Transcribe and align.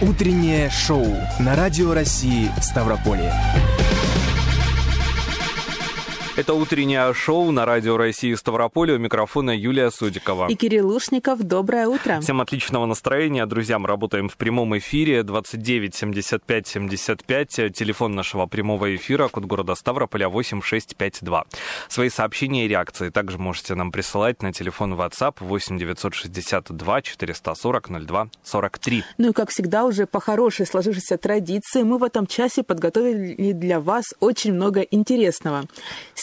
Утреннее 0.00 0.70
шоу 0.70 1.06
на 1.40 1.56
Радио 1.56 1.92
России 1.92 2.52
Ставрополье. 2.60 3.32
Это 6.38 6.54
утреннее 6.54 7.12
шоу 7.14 7.50
на 7.50 7.66
Радио 7.66 7.96
России 7.96 8.32
Ставрополе. 8.34 8.94
У 8.94 8.98
микрофона 8.98 9.50
Юлия 9.50 9.90
Судикова. 9.90 10.46
И 10.46 10.54
Кирилл 10.54 10.86
Лушников. 10.86 11.40
Доброе 11.42 11.88
утро. 11.88 12.20
Всем 12.20 12.40
отличного 12.40 12.86
настроения. 12.86 13.44
Друзья, 13.44 13.80
мы 13.80 13.88
работаем 13.88 14.28
в 14.28 14.36
прямом 14.36 14.78
эфире. 14.78 15.24
29 15.24 15.96
75 15.96 16.68
75. 16.68 17.48
Телефон 17.74 18.14
нашего 18.14 18.46
прямого 18.46 18.94
эфира. 18.94 19.26
Код 19.26 19.46
города 19.46 19.74
Ставрополя 19.74 20.28
8652. 20.28 21.44
Свои 21.88 22.08
сообщения 22.08 22.66
и 22.66 22.68
реакции 22.68 23.08
также 23.08 23.36
можете 23.36 23.74
нам 23.74 23.90
присылать 23.90 24.40
на 24.40 24.52
телефон 24.52 24.94
WhatsApp 24.94 25.38
8 25.40 25.76
962 25.76 27.02
440 27.02 28.06
02 28.06 28.28
43. 28.44 29.04
Ну 29.18 29.30
и, 29.30 29.32
как 29.32 29.50
всегда, 29.50 29.84
уже 29.84 30.06
по 30.06 30.20
хорошей 30.20 30.66
сложившейся 30.66 31.18
традиции 31.18 31.82
мы 31.82 31.98
в 31.98 32.04
этом 32.04 32.28
часе 32.28 32.62
подготовили 32.62 33.50
для 33.50 33.80
вас 33.80 34.04
очень 34.20 34.52
много 34.52 34.82
интересного. 34.82 35.64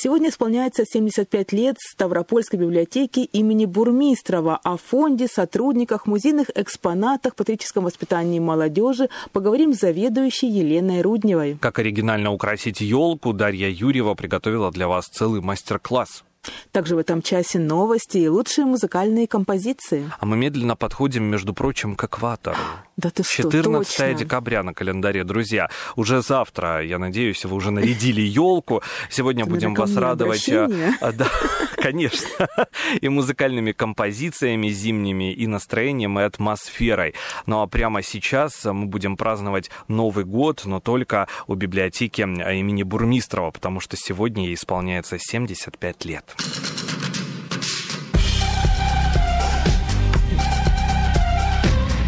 Сегодня 0.06 0.30
исполняется 0.30 0.84
75 0.86 1.52
лет 1.52 1.78
Ставропольской 1.80 2.60
библиотеки 2.60 3.22
имени 3.22 3.66
Бурмистрова. 3.66 4.60
О 4.64 4.78
фонде, 4.78 5.28
сотрудниках, 5.28 6.06
музейных 6.06 6.52
экспонатах, 6.54 7.36
патриотическом 7.36 7.86
воспитании 7.86 8.38
молодежи 8.38 9.10
поговорим 9.32 9.74
с 9.74 9.80
заведующей 9.80 10.48
Еленой 10.48 11.02
Рудневой. 11.02 11.58
Как 11.60 11.80
оригинально 11.80 12.32
украсить 12.32 12.82
елку, 12.82 13.34
Дарья 13.34 13.68
Юрьева 13.68 14.14
приготовила 14.14 14.70
для 14.70 14.88
вас 14.88 15.08
целый 15.08 15.42
мастер-класс. 15.42 16.24
Также 16.72 16.96
в 16.96 17.00
этом 17.00 17.22
часе 17.22 17.60
новости 17.60 18.18
и 18.18 18.28
лучшие 18.28 18.66
музыкальные 18.66 19.28
композиции. 19.28 20.10
А 20.20 20.26
мы 20.26 20.38
медленно 20.38 20.76
подходим, 20.76 21.24
между 21.24 21.54
прочим, 21.54 21.96
к 21.96 22.04
экватору. 22.06 22.58
Да 22.98 23.10
ты 23.10 23.24
что, 23.24 23.52
14 23.52 23.98
точно. 23.98 24.14
декабря 24.14 24.64
на 24.64 24.74
календаре, 24.74 25.26
друзья. 25.26 25.70
Уже 25.98 26.22
завтра, 26.22 26.82
я 26.82 26.98
надеюсь, 26.98 27.44
вы 27.44 27.54
уже 27.54 27.70
нарядили 27.70 28.22
елку. 28.22 28.84
Сегодня 29.10 29.46
будем 29.46 29.74
вас 29.74 29.98
радовать. 29.98 30.48
а, 30.48 31.12
Да, 31.12 31.30
конечно. 31.76 32.48
И 33.02 33.10
музыкальными 33.10 33.74
композициями 33.74 34.70
зимними, 34.70 35.34
и 35.34 35.46
настроением, 35.46 36.20
и 36.20 36.24
атмосферой. 36.24 37.16
Ну 37.46 37.62
а 37.62 37.68
прямо 37.68 38.02
сейчас 38.02 38.64
мы 38.64 38.86
будем 38.86 39.18
праздновать 39.18 39.70
Новый 39.90 40.24
год, 40.24 40.62
но 40.66 40.80
только 40.80 41.28
у 41.48 41.56
библиотеки 41.56 42.22
а, 42.22 42.54
имени 42.54 42.84
Бурмистрова, 42.84 43.52
потому 43.52 43.82
что 43.82 43.98
сегодня 43.98 44.46
ей 44.46 44.56
исполняется 44.56 45.18
75 45.20 46.06
лет. 46.06 46.35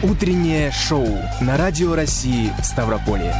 Утреннее 0.03 0.71
шоу 0.71 1.07
на 1.41 1.57
Радио 1.57 1.93
России 1.93 2.53
Ставрополье. 2.63 3.35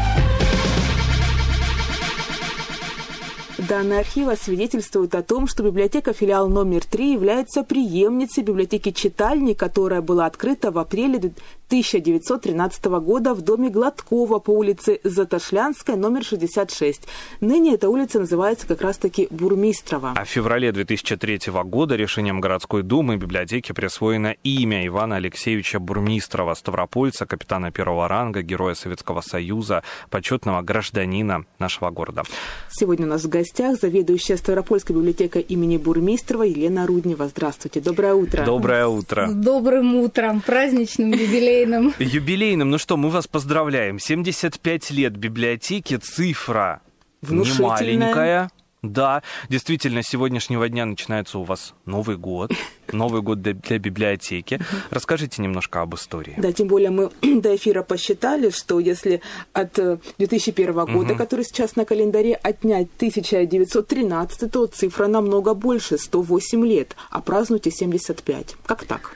Данные 3.68 4.00
архива 4.00 4.36
свидетельствуют 4.36 5.14
о 5.14 5.24
том, 5.24 5.46
что 5.46 5.62
библиотека 5.62 6.14
филиал 6.14 6.48
номер 6.48 6.86
3 6.86 7.12
является 7.12 7.64
преемницей 7.64 8.42
библиотеки 8.42 8.92
читальни, 8.92 9.52
которая 9.52 10.02
была 10.02 10.26
открыта 10.26 10.72
в 10.72 10.78
апреле 10.78 11.18
1913 11.18 12.86
года 12.86 13.34
в 13.34 13.42
доме 13.42 13.70
Гладкова 13.70 14.40
по 14.40 14.52
улице 14.52 15.02
Затошлянская, 15.04 15.98
номер 15.98 16.24
66. 16.24 17.10
Ныне 17.42 17.74
эта 17.74 17.90
улица 17.90 18.20
называется 18.20 18.68
как 18.68 18.82
раз-таки 18.82 19.28
Бурмистрова. 19.32 20.14
А 20.16 20.24
в 20.24 20.30
феврале 20.30 20.72
2003 20.72 21.52
года 21.66 21.98
решением 21.98 22.40
городской 22.40 22.84
думы 22.84 23.18
библиотеке 23.18 23.74
присвоено 23.74 24.34
имя 24.44 24.88
Ивана 24.88 25.18
Алексеевича 25.18 25.80
Бурмистрова, 25.80 26.54
ставропольца, 26.54 27.26
капитана 27.26 27.70
первого 27.72 28.08
ранга, 28.08 28.44
героя 28.44 28.76
Советского 28.76 29.20
Союза, 29.20 29.84
почетного 30.10 30.62
гражданина 30.62 31.44
нашего 31.60 31.90
города. 31.90 32.24
Сегодня 32.70 33.08
у 33.08 33.10
нас 33.10 33.26
в 33.26 33.30
гостях 33.30 33.57
заведующая 33.58 34.38
Ставропольской 34.38 34.96
библиотекой 34.96 35.42
имени 35.42 35.78
Бурмистрова 35.78 36.44
Елена 36.44 36.86
Руднева. 36.86 37.28
Здравствуйте, 37.28 37.82
доброе 37.82 38.14
утро. 38.14 38.46
Доброе 38.46 38.88
утро. 38.88 39.28
С 39.28 39.34
добрым 39.34 39.96
утром, 39.96 40.42
праздничным, 40.42 41.12
юбилейным. 41.12 41.94
Юбилейным, 42.00 42.70
ну 42.70 42.78
что, 42.78 42.98
мы 42.98 43.10
вас 43.10 43.28
поздравляем. 43.28 44.00
75 44.00 44.92
лет 44.92 45.18
библиотеки, 45.18 45.98
цифра 45.98 46.82
Внушительная. 47.22 47.94
немаленькая. 47.94 48.50
Да, 48.84 49.24
действительно, 49.50 50.04
с 50.04 50.08
сегодняшнего 50.08 50.70
дня 50.70 50.86
начинается 50.86 51.40
у 51.40 51.44
вас 51.44 51.74
Новый 51.86 52.16
год, 52.16 52.52
Новый 52.92 53.22
год 53.22 53.42
для, 53.42 53.54
для 53.54 53.80
библиотеки. 53.80 54.60
Расскажите 54.92 55.42
немножко 55.42 55.82
об 55.82 55.96
истории. 55.96 56.36
Да, 56.38 56.52
тем 56.52 56.68
более 56.68 56.92
мы 56.92 57.12
до 57.42 57.56
эфира 57.56 57.82
посчитали, 57.82 58.52
что 58.52 58.80
если 58.80 59.22
от 59.54 59.80
э, 59.80 59.98
2001 60.20 60.86
года, 60.86 61.16
который 61.16 61.44
сейчас 61.44 61.76
на 61.76 61.86
календаре, 61.86 62.36
отнять 62.36 62.88
1913, 62.98 64.52
то 64.52 64.68
цифра 64.68 65.08
намного 65.08 65.56
больше, 65.56 65.98
108 65.98 66.66
лет, 66.66 66.96
а 67.10 67.20
празднуйте 67.22 67.72
75. 67.72 68.56
Как 68.66 68.86
так? 68.86 69.16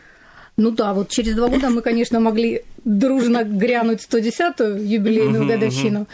Ну 0.62 0.70
да, 0.72 0.94
вот 0.94 1.10
через 1.10 1.34
два 1.34 1.48
года 1.48 1.70
мы, 1.70 1.82
конечно, 1.82 2.20
могли 2.20 2.62
дружно 2.86 3.44
грянуть 3.44 4.08
110-ю 4.08 4.78
юбилейную 4.78 5.48
годовщину. 5.48 6.08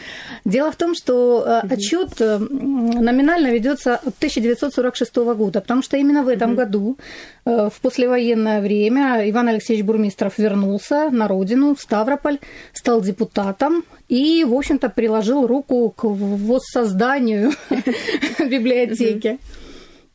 Дело 0.46 0.72
в 0.72 0.75
том, 0.78 0.96
что 0.96 1.44
э, 1.46 1.74
отчет 1.74 2.22
э, 2.22 2.38
номинально 2.40 3.47
ведется 3.52 3.96
от 3.96 4.16
1946 4.18 5.16
года, 5.16 5.59
потому 5.59 5.81
что 5.81 5.97
именно 5.97 6.24
в 6.24 6.30
этом 6.30 6.56
году, 6.56 6.97
э, 7.46 7.69
в 7.69 7.81
послевоенное 7.81 8.62
время, 8.62 9.30
Иван 9.30 9.50
Алексеевич 9.50 9.85
Бурмистров 9.85 10.38
вернулся 10.38 11.09
на 11.09 11.28
родину, 11.28 11.75
в 11.75 11.81
Ставрополь, 11.81 12.40
стал 12.74 13.02
депутатом 13.02 13.84
и, 14.08 14.46
в 14.46 14.53
общем-то, 14.53 14.88
приложил 14.90 15.46
руку 15.46 15.90
к 15.90 16.06
воссозданию 16.06 17.52
библиотеки. 18.40 19.40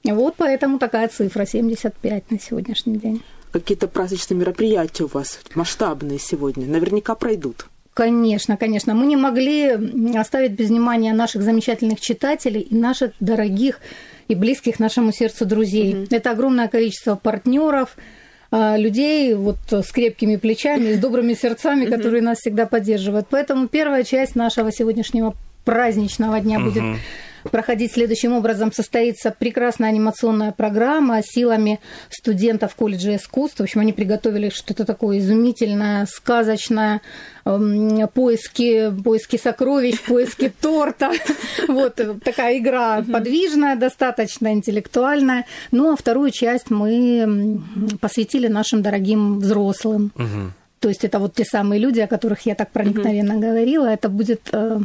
Вот 0.05 0.35
поэтому 0.39 0.79
такая 0.79 1.09
цифра 1.09 1.45
75 1.45 2.31
на 2.31 2.41
сегодняшний 2.41 2.97
день. 2.97 3.23
Какие-то 3.53 3.87
праздничные 3.87 4.39
мероприятия 4.39 5.05
у 5.05 5.09
вас 5.09 5.41
масштабные 5.55 6.19
сегодня 6.19 6.67
наверняка 6.67 7.15
пройдут. 7.15 7.67
Конечно, 7.95 8.57
конечно. 8.57 8.95
Мы 8.95 9.05
не 9.05 9.17
могли 9.17 10.17
оставить 10.17 10.53
без 10.53 10.71
внимания 10.71 11.13
наших 11.13 11.43
замечательных 11.43 12.01
читателей 12.01 12.61
и 12.61 12.75
наших 12.75 13.13
дорогих 13.21 13.81
и 14.29 14.35
близких 14.35 14.81
нашему 14.81 15.13
сердцу 15.13 15.45
друзей. 15.45 15.93
Mm-hmm. 15.93 16.07
Это 16.11 16.31
огромное 16.31 16.69
количество 16.69 17.17
партнеров, 17.17 17.97
а, 18.51 18.79
людей 18.79 19.35
вот 19.35 19.59
с 19.71 19.93
крепкими 19.93 20.37
плечами, 20.37 20.95
с 20.95 20.99
добрыми 20.99 21.35
сердцами, 21.35 21.85
которые 21.85 22.23
нас 22.23 22.39
всегда 22.39 22.65
поддерживают. 22.65 23.27
Поэтому 23.29 23.69
первая 23.69 24.05
часть 24.05 24.37
нашего 24.37 24.73
сегодняшнего 24.73 25.35
праздничного 25.65 26.41
дня 26.41 26.61
будет 26.61 26.83
проходить 27.51 27.93
следующим 27.93 28.33
образом. 28.33 28.73
Состоится 28.73 29.35
прекрасная 29.37 29.89
анимационная 29.89 30.53
программа 30.53 31.23
силами 31.23 31.81
студентов 32.11 32.75
колледжа 32.75 33.17
искусств. 33.17 33.59
В 33.59 33.63
общем, 33.63 33.81
они 33.81 33.93
приготовили 33.93 34.51
что-то 34.51 34.85
такое 34.85 35.19
изумительное, 35.19 36.07
сказочное, 36.07 37.01
эм, 37.45 38.09
поиски, 38.09 38.93
поиски 39.03 39.37
сокровищ, 39.37 40.01
поиски 40.07 40.53
торта. 40.61 41.13
Вот 41.69 42.01
такая 42.23 42.59
игра 42.59 43.03
подвижная, 43.03 43.77
достаточно 43.77 44.53
интеллектуальная. 44.53 45.47
Ну, 45.71 45.93
а 45.93 45.97
вторую 45.97 46.31
часть 46.31 46.71
мы 46.71 47.61
посвятили 48.01 48.49
нашим 48.49 48.83
дорогим 48.83 49.39
взрослым. 49.39 50.13
То 50.83 50.89
есть 50.89 51.05
это 51.05 51.21
вот 51.21 51.35
те 51.35 51.45
самые 51.45 51.79
люди, 51.79 52.01
о 52.01 52.09
которых 52.09 52.45
я 52.45 52.57
так 52.57 52.73
проникновенно 52.73 53.37
говорила. 53.37 53.87
Это 53.87 54.09
будет 54.09 54.49
э, 54.51 54.81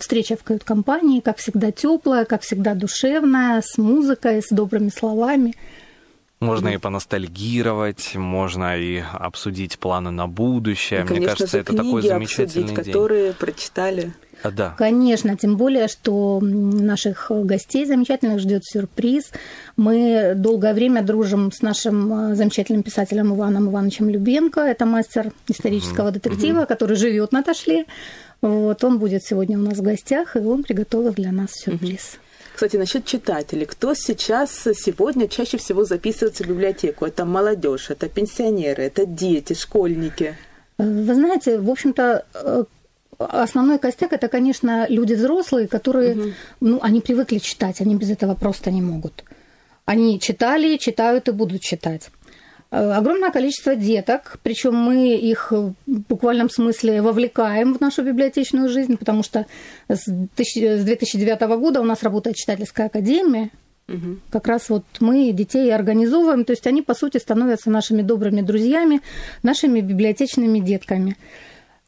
встреча 0.00 0.34
в 0.34 0.42
кают-компании, 0.42 1.20
как 1.20 1.36
всегда 1.36 1.70
теплая, 1.70 2.24
как 2.24 2.40
всегда 2.40 2.72
душевная, 2.74 3.60
с 3.62 3.76
музыкой, 3.76 4.40
с 4.40 4.48
добрыми 4.48 4.88
словами. 4.88 5.52
Можно 6.40 6.68
и 6.68 6.78
поностальгировать, 6.78 8.14
можно 8.14 8.78
и 8.78 9.02
обсудить 9.12 9.78
планы 9.78 10.10
на 10.10 10.26
будущее. 10.26 11.00
И, 11.00 11.02
Мне 11.02 11.08
конечно 11.08 11.28
кажется, 11.28 11.56
же, 11.58 11.60
это 11.60 11.76
такой 11.76 12.00
книги 12.00 12.08
замечательный 12.08 12.62
обсудить, 12.64 12.84
день. 12.84 12.94
которые 12.94 13.32
прочитали. 13.34 14.12
А, 14.42 14.50
да. 14.50 14.74
Конечно, 14.76 15.36
тем 15.36 15.56
более, 15.56 15.88
что 15.88 16.40
наших 16.40 17.30
гостей 17.30 17.86
замечательных 17.86 18.40
ждет 18.40 18.64
сюрприз. 18.64 19.30
Мы 19.76 20.34
долгое 20.36 20.74
время 20.74 21.02
дружим 21.02 21.52
с 21.52 21.62
нашим 21.62 22.32
э, 22.32 22.34
замечательным 22.34 22.82
писателем 22.82 23.34
Иваном 23.34 23.70
Ивановичем 23.70 24.08
Любенко. 24.08 24.60
Это 24.60 24.86
мастер 24.86 25.32
исторического 25.48 26.10
детектива, 26.10 26.64
который 26.64 26.96
живет 26.96 27.32
на 27.32 27.42
Ташле. 27.42 27.86
Вот, 28.40 28.82
он 28.82 28.98
будет 28.98 29.22
сегодня 29.24 29.56
у 29.56 29.62
нас 29.62 29.78
в 29.78 29.82
гостях, 29.82 30.36
и 30.36 30.40
он 30.40 30.64
приготовил 30.64 31.12
для 31.12 31.30
нас 31.30 31.52
сюрприз. 31.52 32.18
Кстати, 32.54 32.76
насчет 32.76 33.04
читателей. 33.04 33.66
Кто 33.66 33.94
сейчас 33.94 34.50
сегодня 34.74 35.28
чаще 35.28 35.56
всего 35.56 35.84
записывается 35.84 36.44
в 36.44 36.48
библиотеку? 36.48 37.06
Это 37.06 37.24
молодежь, 37.24 37.90
это 37.90 38.08
пенсионеры, 38.08 38.82
это 38.82 39.06
дети, 39.06 39.54
школьники. 39.54 40.36
Э, 40.78 40.84
Вы 40.84 41.14
знаете, 41.14 41.58
в 41.58 41.70
общем-то, 41.70 42.24
э, 42.34 42.64
основной 43.30 43.78
костяк 43.78 44.12
это, 44.12 44.28
конечно, 44.28 44.86
люди 44.88 45.14
взрослые, 45.14 45.68
которые, 45.68 46.14
угу. 46.14 46.30
ну, 46.60 46.78
они 46.82 47.00
привыкли 47.00 47.38
читать, 47.38 47.80
они 47.80 47.96
без 47.96 48.10
этого 48.10 48.34
просто 48.34 48.70
не 48.70 48.82
могут. 48.82 49.24
Они 49.84 50.20
читали, 50.20 50.76
читают 50.76 51.28
и 51.28 51.32
будут 51.32 51.62
читать. 51.62 52.10
Э, 52.70 52.92
огромное 52.92 53.30
количество 53.30 53.76
деток, 53.76 54.38
причем 54.42 54.74
мы 54.74 55.14
их 55.16 55.52
в 55.52 55.74
буквальном 55.86 56.48
смысле 56.48 57.02
вовлекаем 57.02 57.74
в 57.74 57.80
нашу 57.80 58.02
библиотечную 58.02 58.68
жизнь, 58.68 58.96
потому 58.96 59.22
что 59.22 59.46
с 59.88 60.04
2009 60.06 61.40
года 61.58 61.80
у 61.80 61.84
нас 61.84 62.02
работает 62.02 62.36
читательская 62.36 62.86
академия, 62.86 63.50
Угу. 63.88 64.18
Как 64.30 64.46
раз 64.46 64.68
вот 64.68 64.84
мы 65.00 65.32
детей 65.32 65.74
организовываем, 65.74 66.44
то 66.44 66.52
есть 66.52 66.66
они, 66.66 66.82
по 66.82 66.94
сути, 66.94 67.18
становятся 67.18 67.70
нашими 67.70 68.02
добрыми 68.02 68.40
друзьями, 68.40 69.00
нашими 69.42 69.80
библиотечными 69.80 70.60
детками. 70.60 71.16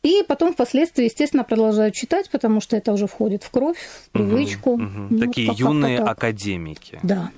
И 0.05 0.23
потом 0.29 0.53
впоследствии, 0.53 1.05
естественно, 1.05 1.45
продолжают 1.45 1.95
читать, 1.95 2.29
потому 2.31 2.61
что 2.61 2.77
это 2.77 2.93
уже 2.93 3.07
входит 3.07 3.43
в 3.43 3.51
кровь, 3.51 3.79
в 3.79 4.11
привычку. 4.11 4.73
Угу, 4.73 4.83
угу. 4.83 5.07
Ну, 5.11 5.19
Такие 5.19 5.51
юные 5.57 5.99
пока 5.99 6.11
академики. 6.11 7.01
Да. 7.03 7.31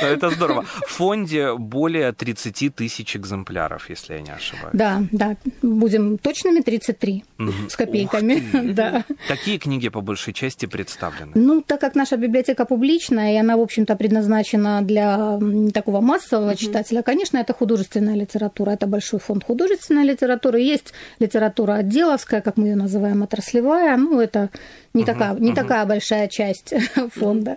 Это 0.00 0.30
здорово. 0.30 0.64
В 0.64 0.90
фонде 0.90 1.54
более 1.54 2.12
30 2.12 2.74
тысяч 2.74 3.16
экземпляров, 3.16 3.90
если 3.90 4.14
я 4.14 4.20
не 4.20 4.30
ошибаюсь. 4.30 4.70
Да, 4.72 5.02
да. 5.12 5.36
Будем 5.62 6.18
точными 6.18 6.60
33 6.60 7.24
с 7.68 7.76
копейками. 7.76 8.42
Да. 8.78 9.04
Какие 9.26 9.58
книги 9.58 9.88
по 9.88 10.00
большей 10.00 10.32
части 10.32 10.66
представлены? 10.66 11.32
Ну, 11.34 11.62
так 11.62 11.80
как 11.80 11.94
наша 11.94 12.16
библиотека 12.16 12.64
публичная, 12.64 13.34
и 13.34 13.36
она, 13.36 13.56
в 13.56 13.60
общем-то, 13.60 13.96
предназначена 13.96 14.82
для 14.82 15.38
такого 15.72 16.00
массового 16.00 16.54
читателя, 16.54 17.02
конечно, 17.02 17.38
это 17.38 17.54
художественная 17.54 18.14
литература. 18.14 18.70
Это 18.70 18.86
большой 18.86 19.20
фонд 19.20 19.44
художественной 19.44 20.04
литературы. 20.04 20.60
Есть 20.60 20.92
литература 21.18 21.74
отделовская, 21.74 22.40
как 22.40 22.56
мы 22.56 22.68
ее 22.68 22.76
называем, 22.76 23.22
отраслевая. 23.22 23.96
Ну, 23.96 24.20
это 24.20 24.50
не, 24.94 25.04
такая, 25.04 25.34
не 25.34 25.54
такая 25.54 25.84
большая 25.86 26.28
часть 26.28 26.74
фонда. 27.14 27.56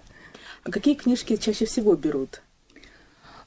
А 0.63 0.72
какие 0.72 0.96
книжки 0.96 1.36
чаще 1.38 1.66
всего 1.66 1.96
берут? 1.96 2.42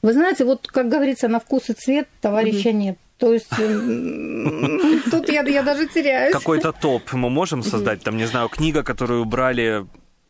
Вы 0.01 0.13
знаете, 0.13 0.45
вот, 0.45 0.67
как 0.67 0.89
говорится, 0.89 1.27
на 1.27 1.39
вкус 1.39 1.69
и 1.69 1.73
цвет 1.73 2.07
товарища 2.21 2.69
угу. 2.69 2.77
нет. 2.77 2.97
То 3.17 3.33
есть 3.33 3.49
тут 5.11 5.29
я, 5.29 5.41
я 5.41 5.63
даже 5.63 5.87
теряюсь. 5.87 6.33
Какой-то 6.33 6.73
топ 6.73 7.13
мы 7.13 7.29
можем 7.29 7.63
создать? 7.63 8.03
Там, 8.03 8.17
не 8.17 8.25
знаю, 8.25 8.49
книга, 8.49 8.83
которую 8.83 9.25
брали 9.25 9.85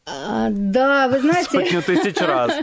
а, 0.07 0.49
да, 0.51 1.07
вы 1.07 1.19
знаете... 1.19 1.49
Сотню 1.51 1.81
тысяч 1.81 2.17
раз. 2.17 2.53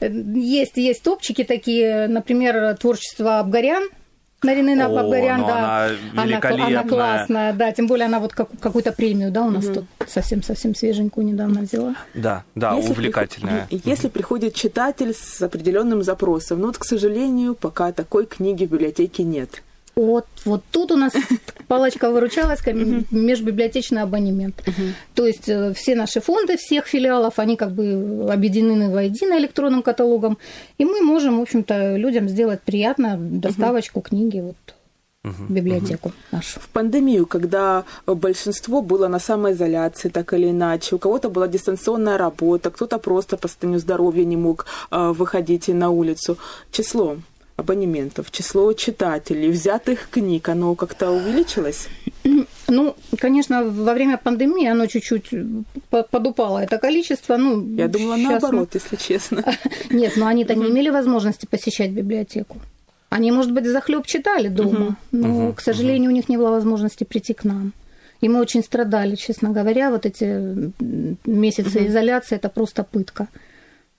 Есть, 0.00 0.76
есть 0.76 1.02
топчики 1.02 1.44
такие, 1.44 2.08
например, 2.08 2.74
творчество 2.78 3.38
Абгарян, 3.38 3.90
Марина 4.42 4.74
Напогорян, 4.74 5.40
ну 5.40 5.46
да. 5.46 5.84
Она, 6.12 6.24
великолепная. 6.24 6.66
она, 6.66 6.80
она 6.80 6.88
классная, 6.88 7.52
да. 7.52 7.72
Тем 7.72 7.86
более 7.86 8.06
она 8.06 8.20
вот 8.20 8.32
как, 8.32 8.48
какую-то 8.58 8.92
премию, 8.92 9.30
да, 9.30 9.42
у 9.44 9.50
нас 9.50 9.66
угу. 9.66 9.74
тут 9.74 9.84
совсем-совсем 10.08 10.74
свеженькую 10.74 11.26
недавно 11.26 11.60
взяла. 11.62 11.94
Да, 12.14 12.44
да, 12.54 12.74
если 12.74 12.92
увлекательная. 12.92 13.66
При... 13.68 13.82
Если 13.84 14.08
приходит 14.08 14.54
читатель 14.54 15.14
с 15.14 15.42
определенным 15.42 16.02
запросом, 16.02 16.60
но 16.60 16.68
вот, 16.68 16.78
к 16.78 16.84
сожалению, 16.84 17.54
пока 17.54 17.92
такой 17.92 18.26
книги 18.26 18.64
в 18.64 18.70
библиотеке 18.70 19.24
нет. 19.24 19.62
Вот, 19.96 20.26
вот 20.44 20.62
тут 20.70 20.92
у 20.92 20.96
нас 20.96 21.12
палочка-выручалась, 21.68 22.60
межбиблиотечный 23.10 24.02
абонемент. 24.02 24.62
То 25.14 25.26
есть 25.26 25.48
э, 25.48 25.72
все 25.74 25.94
наши 25.94 26.20
фонды 26.20 26.56
всех 26.56 26.86
филиалов, 26.86 27.38
они 27.38 27.56
как 27.56 27.72
бы 27.72 28.26
объединены 28.30 28.90
воедино 28.90 29.38
электронным 29.38 29.82
каталогом, 29.82 30.38
и 30.78 30.84
мы 30.84 31.00
можем, 31.00 31.38
в 31.38 31.42
общем-то, 31.42 31.96
людям 31.96 32.28
сделать 32.28 32.60
приятно 32.62 33.16
доставочку 33.18 34.00
книги 34.00 34.40
вот 34.40 34.56
в 35.22 35.52
библиотеку 35.52 36.12
нашу. 36.32 36.60
В 36.60 36.68
пандемию, 36.68 37.26
когда 37.26 37.84
большинство 38.06 38.80
было 38.80 39.08
на 39.08 39.18
самоизоляции, 39.18 40.08
так 40.08 40.32
или 40.32 40.50
иначе, 40.50 40.96
у 40.96 40.98
кого-то 40.98 41.28
была 41.28 41.46
дистанционная 41.46 42.16
работа, 42.16 42.70
кто-то 42.70 42.98
просто 42.98 43.36
по 43.36 43.48
состоянию 43.48 43.80
здоровья 43.80 44.24
не 44.24 44.36
мог 44.36 44.66
э, 44.90 45.12
выходить 45.12 45.68
на 45.68 45.90
улицу, 45.90 46.38
число 46.72 47.16
абонементов, 47.60 48.30
число 48.30 48.72
читателей, 48.72 49.50
взятых 49.50 50.08
книг, 50.10 50.48
оно 50.48 50.74
как-то 50.74 51.10
увеличилось? 51.10 51.88
Ну, 52.68 52.94
конечно, 53.18 53.64
во 53.64 53.94
время 53.94 54.16
пандемии 54.16 54.68
оно 54.68 54.86
чуть-чуть 54.86 55.30
подупало, 56.10 56.58
это 56.58 56.78
количество. 56.78 57.36
Ну, 57.36 57.76
Я 57.76 57.88
думала 57.88 58.16
наоборот, 58.16 58.68
мы... 58.74 58.80
если 58.80 58.96
честно. 58.96 59.44
Нет, 59.90 60.16
но 60.16 60.26
они-то 60.26 60.54
не 60.54 60.68
имели 60.68 60.90
возможности 60.90 61.46
посещать 61.46 61.90
библиотеку. 61.90 62.58
Они, 63.08 63.32
может 63.32 63.52
быть, 63.52 63.66
захлеб 63.66 64.06
читали 64.06 64.48
дома, 64.48 64.96
но, 65.12 65.52
к 65.52 65.60
сожалению, 65.60 66.10
у 66.10 66.14
них 66.14 66.28
не 66.28 66.36
было 66.36 66.50
возможности 66.50 67.04
прийти 67.04 67.34
к 67.34 67.44
нам. 67.44 67.72
И 68.20 68.28
мы 68.28 68.40
очень 68.40 68.62
страдали, 68.62 69.16
честно 69.16 69.50
говоря, 69.50 69.90
вот 69.90 70.06
эти 70.06 70.72
месяцы 71.26 71.86
изоляции, 71.86 72.36
это 72.36 72.48
просто 72.48 72.84
пытка 72.84 73.28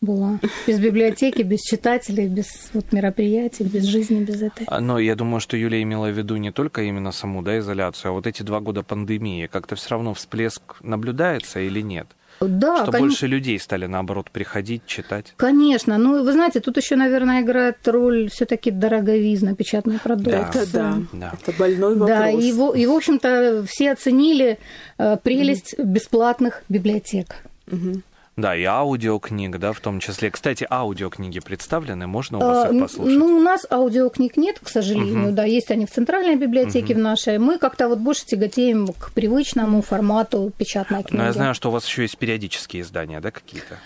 была. 0.01 0.39
Без 0.67 0.79
библиотеки, 0.79 1.43
без 1.43 1.61
читателей, 1.61 2.27
без 2.27 2.71
вот, 2.73 2.91
мероприятий, 2.91 3.63
без 3.63 3.83
жизни, 3.83 4.23
без 4.23 4.41
этой. 4.41 4.65
А, 4.67 4.81
но 4.81 4.97
я 4.99 5.15
думаю, 5.15 5.39
что 5.39 5.55
Юлия 5.55 5.83
имела 5.83 6.09
в 6.09 6.17
виду 6.17 6.37
не 6.37 6.51
только 6.51 6.81
именно 6.81 7.11
саму 7.11 7.43
да, 7.43 7.59
изоляцию, 7.59 8.09
а 8.09 8.13
вот 8.13 8.27
эти 8.27 8.41
два 8.41 8.59
года 8.59 8.81
пандемии. 8.83 9.47
Как-то 9.47 9.75
все 9.75 9.91
равно 9.91 10.13
всплеск 10.13 10.81
наблюдается 10.81 11.59
или 11.59 11.81
нет? 11.81 12.07
Да, 12.39 12.81
что 12.81 12.91
кон... 12.91 13.01
больше 13.01 13.27
людей 13.27 13.59
стали, 13.59 13.85
наоборот, 13.85 14.31
приходить, 14.31 14.87
читать. 14.87 15.33
Конечно. 15.37 15.99
Ну, 15.99 16.23
вы 16.23 16.31
знаете, 16.31 16.59
тут 16.59 16.77
еще, 16.77 16.95
наверное, 16.95 17.43
играет 17.43 17.87
роль 17.87 18.29
все-таки 18.31 18.71
дороговизна 18.71 19.53
печатной 19.53 19.99
продукции. 19.99 20.63
Это 20.63 20.73
да. 20.73 20.97
да. 21.13 21.33
Это 21.39 21.55
больной 21.59 21.95
вопрос. 21.95 22.09
Да, 22.09 22.29
и, 22.31 22.49
и 22.49 22.85
в 22.87 22.91
общем-то, 22.91 23.63
все 23.67 23.91
оценили 23.91 24.57
э, 24.97 25.17
прелесть 25.21 25.75
mm 25.77 25.85
бесплатных 25.85 26.63
библиотек. 26.69 27.43
mm 27.67 28.01
да, 28.37 28.55
и 28.55 28.63
аудиокниг, 28.63 29.57
да, 29.59 29.73
в 29.73 29.81
том 29.81 29.99
числе. 29.99 30.31
Кстати, 30.31 30.65
аудиокниги 30.69 31.39
представлены, 31.39 32.07
можно 32.07 32.37
у 32.37 32.41
вас 32.41 32.69
а, 32.69 32.73
их 32.73 32.81
послушать? 32.81 33.17
Ну, 33.17 33.37
у 33.37 33.41
нас 33.41 33.65
аудиокниг 33.69 34.37
нет, 34.37 34.59
к 34.59 34.69
сожалению, 34.69 35.27
угу. 35.27 35.35
да, 35.35 35.43
есть 35.43 35.69
они 35.69 35.85
в 35.85 35.91
центральной 35.91 36.35
библиотеке 36.35 36.93
угу. 36.93 37.01
в 37.01 37.03
нашей. 37.03 37.37
Мы 37.39 37.57
как-то 37.57 37.89
вот 37.89 37.99
больше 37.99 38.25
тяготеем 38.25 38.87
к 38.87 39.11
привычному 39.11 39.81
формату 39.81 40.51
печатной 40.57 41.03
книги. 41.03 41.17
Но 41.17 41.25
я 41.25 41.33
знаю, 41.33 41.53
что 41.53 41.69
у 41.69 41.71
вас 41.71 41.85
еще 41.85 42.03
есть 42.03 42.17
периодические 42.17 42.83
издания, 42.83 43.19
да, 43.19 43.31
какие-то? 43.31 43.77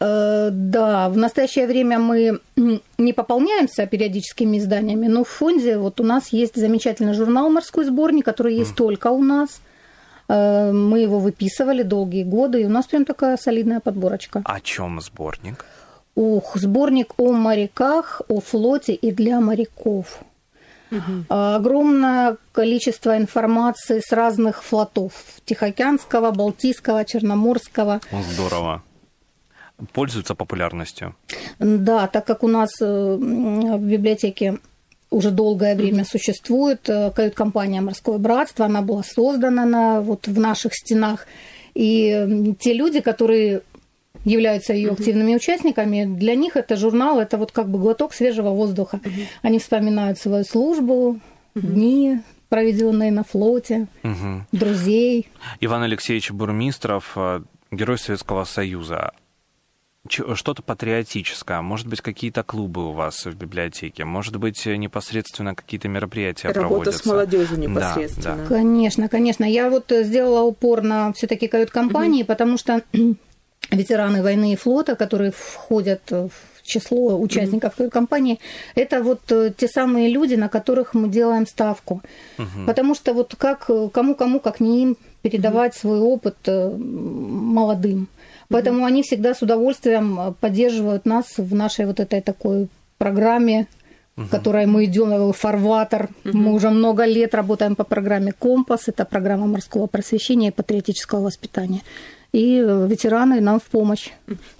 Э, 0.00 0.50
да, 0.52 1.08
в 1.08 1.16
настоящее 1.16 1.66
время 1.66 1.98
мы 1.98 2.40
не 2.98 3.12
пополняемся 3.14 3.86
периодическими 3.86 4.58
изданиями, 4.58 5.06
но 5.06 5.24
в 5.24 5.28
фонде 5.28 5.78
вот 5.78 5.98
у 6.00 6.04
нас 6.04 6.28
есть 6.28 6.56
замечательный 6.56 7.14
журнал 7.14 7.48
«Морской 7.48 7.86
сборник», 7.86 8.26
который 8.26 8.54
есть 8.54 8.72
mm. 8.72 8.76
только 8.76 9.08
у 9.08 9.22
нас. 9.22 9.60
Э, 10.34 10.72
мы 10.72 10.98
его 10.98 11.18
выписывали 11.18 11.82
долгие 11.82 12.24
годы, 12.24 12.62
и 12.62 12.66
у 12.66 12.68
нас 12.68 12.86
прям 12.86 13.04
такая 13.04 13.36
солидная 13.36 13.80
подборочка. 13.80 14.42
О 14.44 14.60
чем 14.60 15.00
сборник? 15.00 15.64
Ух, 16.16 16.56
сборник 16.56 17.14
о 17.18 17.32
моряках, 17.32 18.22
о 18.28 18.40
флоте 18.40 18.94
и 18.94 19.12
для 19.12 19.40
моряков. 19.40 20.18
Угу. 20.90 21.24
Огромное 21.28 22.36
количество 22.52 23.16
информации 23.16 24.00
с 24.00 24.12
разных 24.12 24.62
флотов. 24.62 25.12
Тихоокеанского, 25.44 26.30
Балтийского, 26.30 27.04
Черноморского. 27.04 28.00
Здорово. 28.32 28.82
Пользуется 29.92 30.34
популярностью. 30.34 31.14
Да, 31.58 32.06
так 32.06 32.24
как 32.24 32.44
у 32.44 32.48
нас 32.48 32.70
э, 32.80 33.16
в 33.16 33.80
библиотеке 33.80 34.58
уже 35.14 35.30
долгое 35.30 35.74
время 35.76 36.04
существует. 36.04 36.88
Э, 36.88 37.10
кают-компания 37.10 37.80
«Морское 37.80 38.18
братство», 38.18 38.66
она 38.66 38.82
была 38.82 39.02
создана 39.02 39.64
на, 39.64 40.00
вот, 40.00 40.26
в 40.26 40.38
наших 40.38 40.74
стенах. 40.74 41.26
И 41.74 42.54
те 42.60 42.72
люди, 42.72 43.00
которые 43.00 43.62
являются 44.24 44.72
ее 44.72 44.92
активными 44.92 45.34
участниками, 45.34 46.04
для 46.04 46.34
них 46.34 46.56
это 46.56 46.76
журнал, 46.76 47.20
это 47.20 47.36
вот 47.36 47.52
как 47.52 47.68
бы 47.68 47.78
глоток 47.78 48.14
свежего 48.14 48.50
воздуха. 48.50 49.00
Uh-huh. 49.02 49.26
Они 49.42 49.58
вспоминают 49.58 50.18
свою 50.18 50.44
службу, 50.44 51.18
uh-huh. 51.54 51.60
дни, 51.60 52.20
проведенные 52.48 53.10
на 53.10 53.24
флоте, 53.24 53.86
друзей. 54.52 55.28
Иван 55.60 55.82
Алексеевич 55.82 56.30
Бурмистров, 56.30 57.12
э, 57.16 57.42
герой 57.70 57.98
Советского 57.98 58.44
Союза 58.44 59.12
что-то 60.08 60.62
патриотическое, 60.62 61.60
может 61.62 61.86
быть, 61.86 62.00
какие-то 62.00 62.42
клубы 62.42 62.88
у 62.88 62.92
вас 62.92 63.24
в 63.24 63.34
библиотеке, 63.34 64.04
может 64.04 64.36
быть, 64.36 64.64
непосредственно 64.66 65.54
какие-то 65.54 65.88
мероприятия 65.88 66.48
Работа 66.48 66.68
проводятся. 66.68 66.98
с 66.98 67.06
молодежью 67.06 67.58
непосредственно. 67.58 68.36
Да, 68.36 68.42
да. 68.42 68.48
Конечно, 68.48 69.08
конечно. 69.08 69.44
Я 69.44 69.70
вот 69.70 69.90
сделала 69.90 70.42
упор 70.42 70.82
на 70.82 71.12
все-таки 71.14 71.48
кают-компании, 71.48 72.22
угу. 72.22 72.28
потому 72.28 72.58
что 72.58 72.82
ветераны 73.70 74.22
войны 74.22 74.52
и 74.52 74.56
флота, 74.56 74.94
которые 74.96 75.32
входят 75.32 76.10
в 76.10 76.30
число 76.64 77.20
участников 77.20 77.78
mm-hmm. 77.78 77.90
компании, 77.90 78.40
это 78.74 79.02
вот 79.02 79.20
э, 79.30 79.52
те 79.56 79.68
самые 79.68 80.08
люди, 80.08 80.34
на 80.34 80.48
которых 80.48 80.94
мы 80.94 81.08
делаем 81.08 81.46
ставку. 81.46 82.02
Mm-hmm. 82.38 82.66
Потому 82.66 82.94
что 82.94 83.12
вот 83.12 83.34
как 83.36 83.70
кому-кому, 83.92 84.40
как 84.40 84.60
не 84.60 84.82
им, 84.82 84.96
передавать 85.22 85.74
mm-hmm. 85.74 85.80
свой 85.80 86.00
опыт 86.00 86.36
э, 86.46 86.70
молодым. 86.70 88.08
Поэтому 88.54 88.84
они 88.84 89.02
всегда 89.02 89.34
с 89.34 89.42
удовольствием 89.42 90.20
э, 90.20 90.32
поддерживают 90.40 91.06
нас 91.06 91.24
в 91.38 91.54
нашей 91.56 91.86
вот 91.86 91.98
этой 91.98 92.20
такой 92.20 92.68
программе, 92.98 93.66
угу. 94.16 94.28
которой 94.28 94.66
мы 94.66 94.84
идем, 94.84 95.12
э, 95.12 95.32
фарватер. 95.32 96.08
Угу. 96.24 96.38
Мы 96.38 96.52
уже 96.52 96.70
много 96.70 97.04
лет 97.04 97.34
работаем 97.34 97.74
по 97.74 97.82
программе 97.82 98.30
Компас. 98.30 98.86
Это 98.86 99.04
программа 99.04 99.46
морского 99.48 99.88
просвещения 99.88 100.50
и 100.50 100.52
патриотического 100.52 101.22
воспитания. 101.22 101.82
И 102.30 102.60
э, 102.60 102.86
ветераны 102.88 103.40
нам 103.40 103.58
в 103.58 103.64
помощь. 103.64 104.10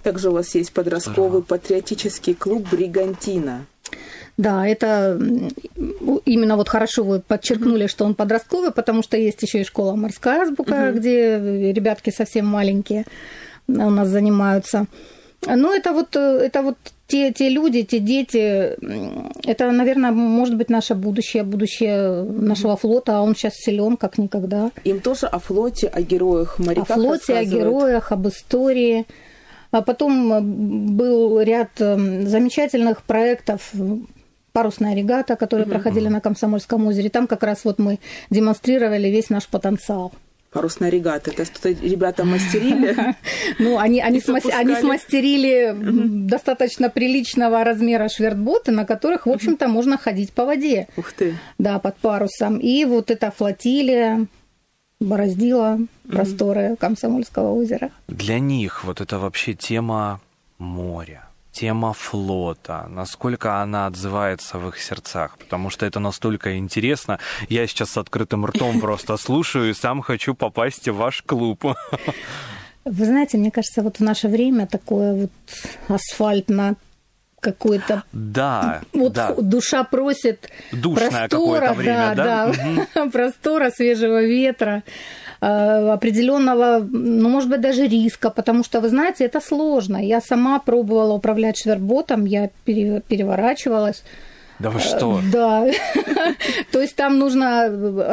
Также 0.03 0.31
у 0.31 0.33
вас 0.33 0.53
есть 0.57 0.73
подростковый 0.73 1.45
патриотический 1.45 2.35
клуб 2.35 2.67
Бригантина. 2.73 3.65
Да, 4.37 4.67
это 4.67 5.17
именно 6.25 6.57
вот 6.57 6.69
хорошо 6.69 7.05
вы 7.05 7.21
подчеркнули, 7.21 7.87
что 7.87 8.05
он 8.05 8.17
подростковый, 8.17 8.73
потому 8.73 9.05
что 9.05 9.17
есть 9.17 9.41
еще 9.41 9.61
и 9.61 9.65
школа 9.65 9.95
морская 9.95 10.43
азбука, 10.43 10.89
угу. 10.89 10.99
где 10.99 11.39
ребятки 11.73 12.11
совсем 12.11 12.45
маленькие 12.45 13.05
у 13.69 13.91
нас 13.91 14.09
занимаются. 14.09 14.87
Ну, 15.47 15.73
это 15.73 15.93
вот, 15.93 16.17
это 16.17 16.63
вот 16.63 16.77
те, 17.07 17.33
те 17.33 17.51
люди, 17.51 17.83
те 17.83 17.99
дети, 17.99 18.77
это, 19.47 19.71
наверное, 19.71 20.11
может 20.11 20.57
быть 20.57 20.71
наше 20.71 20.95
будущее, 20.95 21.43
будущее 21.43 22.23
нашего 22.23 22.77
флота, 22.77 23.19
а 23.19 23.21
он 23.21 23.35
сейчас 23.35 23.55
силен 23.57 23.97
как 23.97 24.17
никогда. 24.19 24.71
Им 24.85 25.01
тоже 25.01 25.27
о 25.27 25.39
флоте, 25.39 25.89
о 25.89 26.01
героях 26.01 26.59
моряках 26.59 26.91
О 26.91 26.95
флоте, 26.95 27.35
о 27.35 27.45
героях, 27.45 28.11
об 28.13 28.27
истории. 28.29 29.05
А 29.71 29.83
потом 29.83 30.97
был 30.97 31.41
ряд 31.41 31.71
замечательных 31.77 33.03
проектов 33.03 33.73
парусная 34.53 34.95
регата, 34.95 35.35
которые 35.35 35.67
mm-hmm. 35.67 35.71
проходили 35.71 36.09
на 36.09 36.21
Комсомольском 36.21 36.87
озере. 36.87 37.11
Там 37.11 37.27
как 37.27 37.43
раз 37.43 37.65
вот 37.65 37.81
мы 37.81 37.99
демонстрировали 38.31 39.09
весь 39.09 39.29
наш 39.29 39.49
потенциал. 39.49 40.13
Парусная 40.55 40.89
регата, 40.89 41.33
это 41.33 41.45
что-то 41.45 41.71
ребята 41.71 42.25
мастерили? 42.25 42.95
Ну, 43.59 43.79
они, 43.79 44.01
они, 44.01 44.21
смас, 44.21 44.45
они 44.47 44.75
смастерили 44.77 45.75
достаточно 46.29 46.89
приличного 46.89 47.65
размера 47.65 48.09
швертботы, 48.09 48.71
на 48.73 48.85
которых, 48.85 49.27
в 49.27 49.31
общем-то, 49.31 49.69
можно 49.69 49.99
ходить 49.99 50.33
по 50.33 50.45
воде. 50.45 50.87
Ух 50.97 51.13
ты! 51.13 51.37
Да, 51.59 51.79
под 51.79 51.97
парусом. 51.97 52.59
И 52.59 52.85
вот 52.85 53.11
эта 53.11 53.31
флотилия 53.31 54.27
бороздила 55.01 55.79
просторы 56.09 56.77
Комсомольского 56.79 57.53
озера. 57.53 57.91
Для 58.09 58.39
них 58.39 58.85
вот 58.85 59.01
это 59.01 59.19
вообще 59.19 59.55
тема 59.55 60.21
моря 60.59 61.29
тема 61.55 61.93
флота, 61.93 62.87
насколько 62.89 63.63
она 63.63 63.87
отзывается 63.87 64.59
в 64.59 64.69
их 64.69 64.79
сердцах, 64.81 65.39
потому 65.39 65.71
что 65.71 65.87
это 65.87 66.01
настолько 66.01 66.59
интересно. 66.59 67.19
Я 67.49 67.67
сейчас 67.67 67.91
с 67.91 67.97
открытым 67.97 68.45
ртом 68.45 68.81
просто 68.81 69.17
слушаю 69.17 69.71
и 69.71 69.75
сам 69.75 70.03
хочу 70.03 70.35
попасть 70.35 70.89
в 70.89 70.97
ваш 70.97 71.23
клуб. 71.23 71.65
Вы 72.85 73.05
знаете, 73.05 73.39
мне 73.39 73.51
кажется, 73.51 73.83
вот 73.83 73.99
в 73.99 74.03
наше 74.03 74.29
время 74.29 74.67
такое 74.67 75.15
вот 75.15 75.31
асфальт 75.89 76.51
на 76.51 76.75
какой-то... 77.41 78.03
Да, 78.13 78.83
вот 78.93 79.13
да. 79.13 79.35
душа 79.35 79.85
просит 79.85 80.51
Душное 80.73 81.29
простора, 81.29 81.73
время, 81.75 82.15
да, 82.15 82.15
да, 82.15 82.53
да 82.53 83.03
угу. 83.03 83.11
простора, 83.13 83.71
свежего 83.71 84.23
ветра. 84.23 84.83
Э, 85.45 85.93
определенного, 85.93 86.79
ну, 86.91 87.29
может 87.29 87.51
быть, 87.51 87.61
даже 87.61 87.87
риска, 87.87 88.31
потому 88.31 88.65
что, 88.65 88.81
вы 88.81 88.89
знаете, 88.89 89.25
это 89.25 89.41
сложно. 89.41 89.99
Я 89.99 90.23
сама 90.23 90.59
пробовала 90.59 91.13
управлять 91.13 91.59
шверботом, 91.59 92.25
я 92.25 92.49
переворачивалась. 92.65 94.03
Да 94.59 94.71
вы 94.71 94.81
что? 94.81 95.19
Э, 95.19 95.23
да. 95.31 95.67
То 96.73 96.81
есть 96.81 96.97
там 96.97 97.19
нужно 97.19 97.65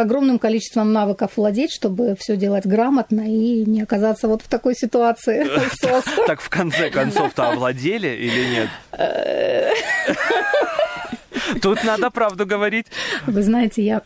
огромным 0.01 0.39
количеством 0.39 0.91
навыков 0.91 1.31
владеть, 1.37 1.71
чтобы 1.71 2.17
все 2.19 2.35
делать 2.35 2.65
грамотно 2.65 3.21
и 3.21 3.63
не 3.65 3.81
оказаться 3.81 4.27
вот 4.27 4.41
в 4.41 4.49
такой 4.49 4.75
ситуации. 4.75 5.47
Так 6.27 6.41
в 6.41 6.49
конце 6.49 6.89
концов-то 6.89 7.51
овладели 7.51 8.09
или 8.09 8.55
нет? 8.55 8.69
Э. 8.91 9.69
Тут 11.61 11.83
надо 11.85 12.09
правду 12.09 12.45
говорить. 12.45 12.87
Вы 13.25 13.41
знаете, 13.43 13.83
я 13.83 14.01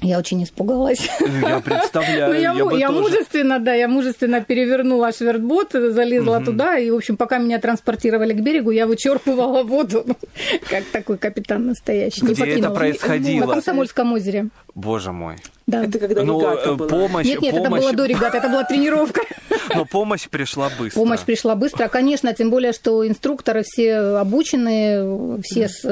я 0.00 0.18
очень 0.18 0.42
испугалась. 0.44 1.08
Я 1.20 1.60
представляю. 1.64 2.28
Ну, 2.28 2.34
я, 2.34 2.52
я, 2.52 2.78
я 2.78 2.88
тоже... 2.88 3.00
мужественно, 3.00 3.58
да, 3.58 3.74
я 3.74 3.88
мужественно 3.88 4.40
перевернула 4.42 5.12
швертбот, 5.12 5.72
залезла 5.72 6.36
угу. 6.36 6.44
туда, 6.46 6.78
и, 6.78 6.90
в 6.90 6.96
общем, 6.96 7.16
пока 7.16 7.38
меня 7.38 7.58
транспортировали 7.58 8.32
к 8.32 8.40
берегу, 8.40 8.70
я 8.70 8.86
вычерпывала 8.86 9.64
воду, 9.64 10.04
как 10.70 10.84
такой 10.84 11.18
капитан 11.18 11.66
настоящий. 11.66 12.24
Где 12.24 12.58
это 12.58 12.70
происходило? 12.70 13.46
На 13.46 13.52
Комсомольском 13.54 14.12
озере. 14.12 14.48
Боже 14.74 15.10
мой. 15.10 15.36
Да. 15.66 15.84
Это 15.84 15.98
когда 15.98 16.22
ну, 16.22 16.40
регата 16.40 16.74
была. 16.74 16.88
Помощь, 16.88 17.26
нет, 17.26 17.42
нет, 17.42 17.54
помощь... 17.56 17.68
это 17.68 17.80
было 17.80 17.92
до 17.92 18.04
регаты, 18.06 18.38
это 18.38 18.48
была 18.48 18.64
тренировка. 18.64 19.22
Но 19.74 19.84
помощь 19.84 20.28
пришла 20.28 20.70
быстро. 20.78 21.00
Помощь 21.00 21.20
пришла 21.20 21.56
быстро, 21.56 21.88
конечно, 21.88 22.32
тем 22.32 22.50
более, 22.50 22.72
что 22.72 23.06
инструкторы 23.06 23.64
все 23.64 23.96
обученные, 24.18 25.40
все 25.42 25.68
с 25.68 25.84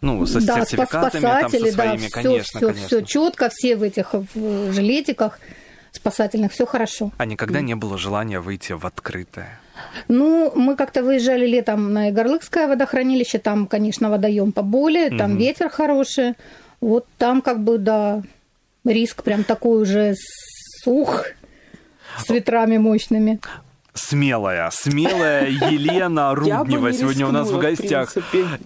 ну, 0.00 0.26
со 0.26 0.44
да, 0.44 0.64
сертификатами, 0.64 1.20
спасатели, 1.20 1.58
там, 1.58 1.70
со 1.70 1.72
своими, 1.72 2.02
да, 2.02 2.08
конечно, 2.10 2.58
все, 2.58 2.66
конечно. 2.66 2.86
Все 2.86 3.02
четко, 3.02 3.48
все 3.50 3.76
в 3.76 3.82
этих 3.82 4.12
в 4.12 4.72
жилетиках 4.72 5.38
спасательных, 5.92 6.52
все 6.52 6.66
хорошо. 6.66 7.12
А 7.18 7.24
никогда 7.24 7.60
не 7.60 7.74
было 7.74 7.98
желания 7.98 8.40
выйти 8.40 8.72
в 8.72 8.84
открытое? 8.84 9.60
Ну, 10.08 10.52
мы 10.56 10.76
как-то 10.76 11.02
выезжали 11.02 11.46
летом 11.46 11.92
на 11.92 12.10
Игорлыкское 12.10 12.66
водохранилище, 12.66 13.38
там, 13.38 13.66
конечно, 13.66 14.10
водоем 14.10 14.52
поболее, 14.52 15.16
там 15.16 15.32
угу. 15.32 15.40
ветер 15.40 15.68
хороший. 15.68 16.34
Вот 16.80 17.06
там 17.16 17.42
как 17.42 17.62
бы, 17.62 17.78
да, 17.78 18.22
риск 18.84 19.22
прям 19.22 19.44
такой 19.44 19.82
уже 19.82 20.14
сух 20.82 21.26
с 22.16 22.28
ветрами 22.30 22.78
мощными 22.78 23.40
смелая, 23.98 24.70
смелая 24.70 25.48
Елена 25.70 26.34
Руднева 26.34 26.92
сегодня 26.92 27.26
у 27.26 27.32
нас 27.32 27.50
в 27.50 27.58
гостях. 27.58 28.14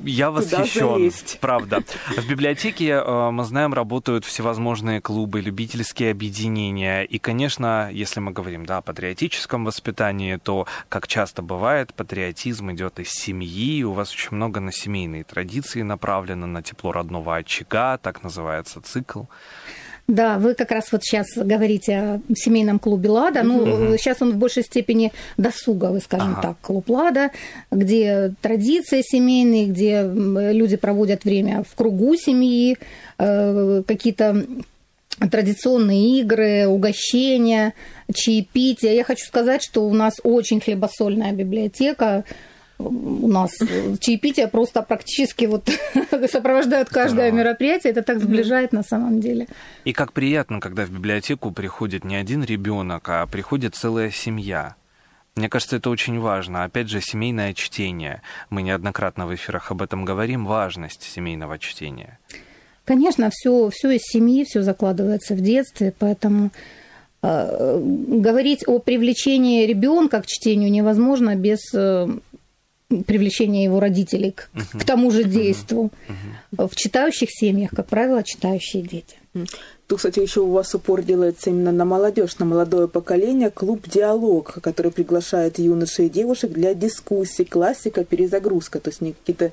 Я 0.04 0.30
восхищен, 0.30 1.10
правда. 1.40 1.82
В 2.16 2.28
библиотеке, 2.28 2.88
э, 2.90 3.30
мы 3.30 3.44
знаем, 3.44 3.74
работают 3.74 4.24
всевозможные 4.24 5.00
клубы, 5.00 5.40
любительские 5.40 6.12
объединения. 6.12 7.02
И, 7.02 7.18
конечно, 7.18 7.90
если 7.92 8.20
мы 8.20 8.32
говорим 8.32 8.66
да, 8.66 8.78
о 8.78 8.82
патриотическом 8.82 9.64
воспитании, 9.64 10.36
то, 10.36 10.66
как 10.88 11.08
часто 11.08 11.42
бывает, 11.42 11.94
патриотизм 11.94 12.70
идет 12.72 13.00
из 13.00 13.10
семьи. 13.10 13.82
У 13.82 13.92
вас 13.92 14.12
очень 14.12 14.36
много 14.36 14.60
на 14.60 14.72
семейные 14.72 15.24
традиции 15.24 15.82
направлено, 15.82 16.46
на 16.46 16.62
тепло 16.62 16.92
родного 16.92 17.36
очага, 17.36 17.98
так 17.98 18.22
называется 18.22 18.80
цикл. 18.80 19.22
Да, 20.08 20.38
вы 20.38 20.54
как 20.54 20.72
раз 20.72 20.90
вот 20.92 21.04
сейчас 21.04 21.28
говорите 21.36 21.96
о 21.96 22.20
семейном 22.34 22.78
клубе 22.78 23.08
Лада. 23.08 23.42
Ну, 23.42 23.58
угу. 23.58 23.96
сейчас 23.96 24.20
он 24.20 24.32
в 24.32 24.36
большей 24.36 24.64
степени 24.64 25.12
досуговый, 25.36 26.00
скажем 26.00 26.32
ага. 26.32 26.42
так, 26.42 26.56
клуб 26.60 26.90
Лада, 26.90 27.30
где 27.70 28.34
традиции 28.42 29.02
семейные, 29.02 29.66
где 29.66 30.02
люди 30.52 30.76
проводят 30.76 31.24
время 31.24 31.64
в 31.68 31.74
кругу 31.76 32.16
семьи, 32.16 32.76
э, 33.18 33.82
какие-то 33.86 34.44
традиционные 35.30 36.20
игры, 36.20 36.66
угощения, 36.66 37.74
чаепития. 38.12 38.92
Я 38.92 39.04
хочу 39.04 39.24
сказать, 39.24 39.62
что 39.62 39.86
у 39.86 39.94
нас 39.94 40.14
очень 40.24 40.60
хлебосольная 40.60 41.32
библиотека 41.32 42.24
у 42.78 43.28
нас 43.28 43.52
чаепитие 44.00 44.48
просто 44.48 44.82
практически 44.82 45.44
вот 45.44 45.68
сопровождают 46.30 46.88
каждое 46.88 47.30
да. 47.30 47.36
мероприятие. 47.36 47.92
Это 47.92 48.02
так 48.02 48.20
сближает 48.20 48.72
на 48.72 48.82
самом 48.82 49.20
деле. 49.20 49.46
И 49.84 49.92
как 49.92 50.12
приятно, 50.12 50.60
когда 50.60 50.84
в 50.84 50.90
библиотеку 50.90 51.50
приходит 51.50 52.04
не 52.04 52.16
один 52.16 52.44
ребенок, 52.44 53.08
а 53.08 53.26
приходит 53.26 53.74
целая 53.74 54.10
семья. 54.10 54.74
Мне 55.34 55.48
кажется, 55.48 55.76
это 55.76 55.88
очень 55.88 56.18
важно. 56.20 56.64
Опять 56.64 56.90
же, 56.90 57.00
семейное 57.00 57.54
чтение. 57.54 58.20
Мы 58.50 58.62
неоднократно 58.62 59.26
в 59.26 59.34
эфирах 59.34 59.70
об 59.70 59.80
этом 59.80 60.04
говорим. 60.04 60.44
Важность 60.44 61.02
семейного 61.02 61.58
чтения. 61.58 62.18
Конечно, 62.84 63.30
все, 63.32 63.70
все 63.70 63.92
из 63.92 64.02
семьи, 64.02 64.44
все 64.44 64.62
закладывается 64.62 65.34
в 65.34 65.40
детстве, 65.40 65.94
поэтому 65.96 66.50
э, 67.22 67.80
говорить 67.80 68.64
о 68.66 68.80
привлечении 68.80 69.64
ребенка 69.66 70.20
к 70.20 70.26
чтению 70.26 70.70
невозможно 70.70 71.36
без 71.36 71.60
э, 71.72 72.08
привлечения 73.06 73.64
его 73.64 73.80
родителей 73.80 74.32
к, 74.32 74.50
uh-huh. 74.54 74.80
к 74.80 74.84
тому 74.84 75.10
же 75.10 75.24
действу. 75.24 75.90
Uh-huh. 76.52 76.68
В 76.68 76.76
читающих 76.76 77.28
семьях, 77.30 77.70
как 77.70 77.86
правило, 77.86 78.22
читающие 78.22 78.82
дети. 78.82 79.16
Тут, 79.92 79.98
кстати, 79.98 80.20
еще 80.20 80.40
у 80.40 80.50
вас 80.50 80.74
упор 80.74 81.02
делается 81.02 81.50
именно 81.50 81.70
на 81.70 81.84
молодежь, 81.84 82.38
на 82.38 82.46
молодое 82.46 82.88
поколение. 82.88 83.50
Клуб 83.50 83.86
«Диалог», 83.86 84.54
который 84.62 84.90
приглашает 84.90 85.58
юношей 85.58 86.06
и 86.06 86.08
девушек 86.08 86.50
для 86.50 86.72
дискуссий, 86.72 87.44
классика, 87.44 88.02
перезагрузка. 88.02 88.80
То 88.80 88.88
есть 88.88 89.02
не 89.02 89.12
какие-то 89.12 89.52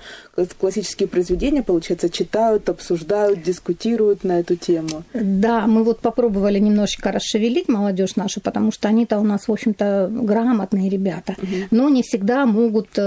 классические 0.57 1.09
произведения, 1.09 1.61
получается, 1.61 2.09
читают, 2.09 2.69
обсуждают, 2.69 3.43
дискутируют 3.43 4.23
на 4.23 4.39
эту 4.39 4.55
тему. 4.55 5.03
Да, 5.13 5.67
мы 5.67 5.83
вот 5.83 5.99
попробовали 5.99 6.57
немножечко 6.57 7.11
расшевелить 7.11 7.67
молодежь 7.67 8.15
нашу, 8.15 8.39
потому 8.39 8.71
что 8.71 8.87
они-то 8.87 9.19
у 9.19 9.23
нас, 9.23 9.49
в 9.49 9.51
общем-то, 9.51 10.09
грамотные 10.09 10.89
ребята, 10.89 11.35
угу. 11.37 11.47
но 11.71 11.89
не 11.89 12.01
всегда 12.01 12.45
могут 12.45 12.97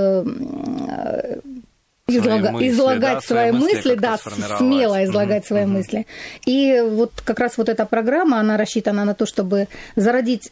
излага, 2.09 2.53
мысли, 2.53 2.69
излагать 2.69 3.15
да, 3.15 3.21
свои 3.21 3.53
мысли, 3.53 3.75
мысли 3.75 3.95
да, 3.95 4.19
смело 4.59 5.05
излагать 5.05 5.45
mm-hmm. 5.45 5.47
свои 5.47 5.63
mm-hmm. 5.63 5.67
мысли. 5.67 6.07
И 6.47 6.83
вот 6.91 7.13
как 7.25 7.39
раз 7.39 7.59
вот 7.59 7.69
эта 7.69 7.87
программа, 7.87 8.41
она 8.41 8.57
рассчитана 8.57 9.05
на 9.05 9.15
то, 9.15 9.27
чтобы 9.27 9.69
зародить 9.97 10.51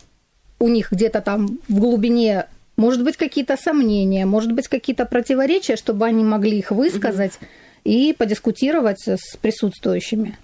у 0.58 0.68
них 0.68 0.92
где-то 0.92 1.20
там 1.20 1.58
в 1.68 1.78
глубине, 1.80 2.46
может 2.76 3.02
быть, 3.02 3.16
какие-то 3.16 3.56
сомнения, 3.56 4.26
может 4.26 4.52
быть, 4.52 4.68
какие-то 4.68 5.06
противоречия, 5.06 5.76
чтобы 5.76 6.06
они 6.06 6.24
могли 6.24 6.58
их 6.58 6.70
высказать 6.70 7.32
mm-hmm. 7.32 7.69
И 7.84 8.14
подискутировать 8.16 9.06
с 9.06 9.36
присутствующими. 9.36 10.38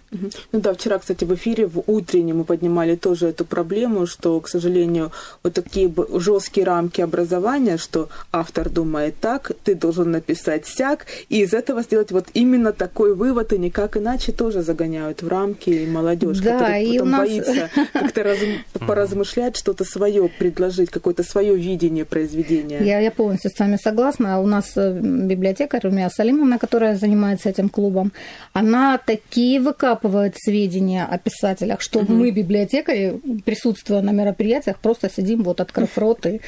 Ну 0.52 0.60
да, 0.60 0.72
вчера, 0.72 0.98
кстати, 0.98 1.24
в 1.24 1.34
эфире 1.34 1.66
в 1.66 1.82
утреннем 1.86 2.38
мы 2.38 2.44
поднимали 2.44 2.96
тоже 2.96 3.28
эту 3.28 3.44
проблему, 3.44 4.06
что, 4.06 4.40
к 4.40 4.48
сожалению, 4.48 5.12
вот 5.42 5.54
такие 5.54 5.92
жесткие 6.14 6.66
рамки 6.66 7.00
образования, 7.00 7.76
что 7.76 8.08
автор 8.32 8.70
думает 8.70 9.16
так, 9.20 9.52
ты 9.64 9.74
должен 9.74 10.10
написать 10.10 10.66
сяк, 10.66 11.06
и 11.28 11.42
из 11.42 11.52
этого 11.52 11.82
сделать 11.82 12.12
вот 12.12 12.26
именно 12.34 12.72
такой 12.72 13.14
вывод, 13.14 13.52
и 13.52 13.58
никак 13.58 13.96
иначе 13.96 14.32
тоже 14.32 14.62
загоняют 14.62 15.22
в 15.22 15.28
рамки 15.28 15.70
и 15.70 15.86
молодежь, 15.86 16.38
да, 16.38 16.52
которая 16.54 16.82
и 16.82 16.92
потом 16.92 17.10
нас... 17.10 17.28
боится 17.28 17.70
как-то 17.92 18.22
раз... 18.22 18.38
поразмышлять, 18.86 19.56
что-то 19.56 19.84
свое 19.84 20.30
предложить, 20.38 20.90
какое-то 20.90 21.22
свое 21.22 21.56
видение 21.56 22.04
произведения. 22.04 22.78
Я, 22.82 23.00
я 23.00 23.10
полностью 23.10 23.50
с 23.50 23.58
вами 23.58 23.76
согласна. 23.82 24.40
У 24.40 24.46
нас 24.46 24.72
э, 24.76 24.98
библиотекарь 24.98 25.82
Румия 25.82 26.08
Салимовна, 26.08 26.58
которая 26.58 26.96
занимается 26.96 27.25
этим 27.34 27.68
клубом, 27.68 28.12
она 28.52 28.98
такие 28.98 29.60
выкапывает 29.60 30.36
сведения 30.38 31.04
о 31.04 31.18
писателях, 31.18 31.80
что 31.80 32.00
угу. 32.00 32.12
мы, 32.12 32.30
библиотекари, 32.30 33.20
присутствуя 33.44 34.02
на 34.02 34.10
мероприятиях, 34.10 34.78
просто 34.78 35.10
сидим, 35.10 35.42
вот 35.42 35.60
открыв 35.60 35.98
рот 35.98 36.26
и 36.26 36.40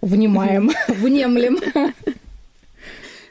внимаем, 0.00 0.70
внемлем. 0.88 1.58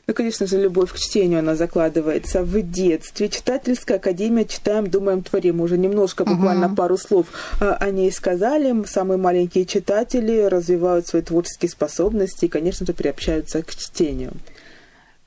Ну, 0.05 0.13
конечно 0.13 0.47
же, 0.47 0.59
любовь 0.59 0.91
к 0.91 0.97
чтению, 0.97 1.39
она 1.39 1.55
закладывается 1.55 2.43
в 2.43 2.61
детстве. 2.61 3.29
Читательская 3.29 3.97
академия 3.97 4.43
«Читаем, 4.43 4.87
думаем, 4.87 5.23
творим». 5.23 5.61
Уже 5.61 5.77
немножко, 5.77 6.25
буквально 6.25 6.65
uh 6.65 6.75
пару 6.75 6.97
слов 6.97 7.27
а, 7.61 7.75
о 7.75 7.89
ней 7.89 8.11
сказали. 8.11 8.85
Самые 8.85 9.17
маленькие 9.17 9.65
читатели 9.65 10.41
развивают 10.41 11.07
свои 11.07 11.21
творческие 11.21 11.69
способности 11.69 12.45
и, 12.45 12.49
конечно 12.49 12.85
же, 12.85 12.91
приобщаются 12.91 13.63
к 13.63 13.73
чтению. 13.73 14.33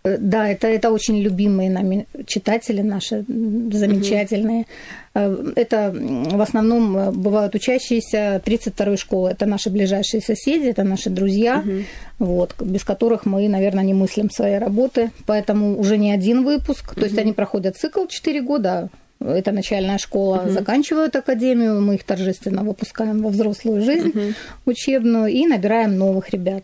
Э, 0.07 0.19
да, 0.19 0.49
это, 0.49 0.69
это 0.69 0.91
очень 0.91 1.19
любимые 1.21 1.71
нами 1.71 2.07
читатели 2.27 2.83
наши, 2.83 3.25
замечательные. 3.73 4.67
Угу. 5.15 5.53
Это 5.57 5.93
в 5.93 6.41
основном 6.41 6.97
э, 6.97 7.11
бывают 7.11 7.55
учащиеся 7.55 8.41
32-й 8.45 8.97
школы. 8.97 9.31
Это 9.31 9.47
наши 9.47 9.71
ближайшие 9.71 10.21
соседи, 10.21 10.69
это 10.69 10.85
наши 10.85 11.11
друзья, 11.11 11.59
угу. 11.59 11.85
вот, 12.19 12.55
без 12.61 12.85
которых 12.85 13.27
мы, 13.27 13.49
наверное, 13.49 13.85
не 13.85 13.95
мыслим 13.95 14.31
своей 14.31 14.59
работы. 14.59 15.11
Поэтому 15.27 15.79
уже 15.79 15.99
не 15.99 16.13
один 16.13 16.45
выпуск. 16.45 16.95
То 16.95 17.01
угу. 17.01 17.07
есть 17.07 17.19
они 17.19 17.33
проходят 17.33 17.77
цикл 17.77 18.07
4 18.07 18.43
года, 18.43 18.89
это 19.19 19.51
начальная 19.51 19.99
школа, 19.99 20.43
угу. 20.45 20.51
заканчивают 20.51 21.17
академию, 21.17 21.81
мы 21.81 21.95
их 21.95 22.05
торжественно 22.05 22.63
выпускаем 22.63 23.23
во 23.23 23.31
взрослую 23.31 23.83
жизнь 23.83 24.11
угу. 24.11 24.35
учебную 24.67 25.29
и 25.33 25.47
набираем 25.47 25.97
новых 25.97 26.31
ребят. 26.31 26.63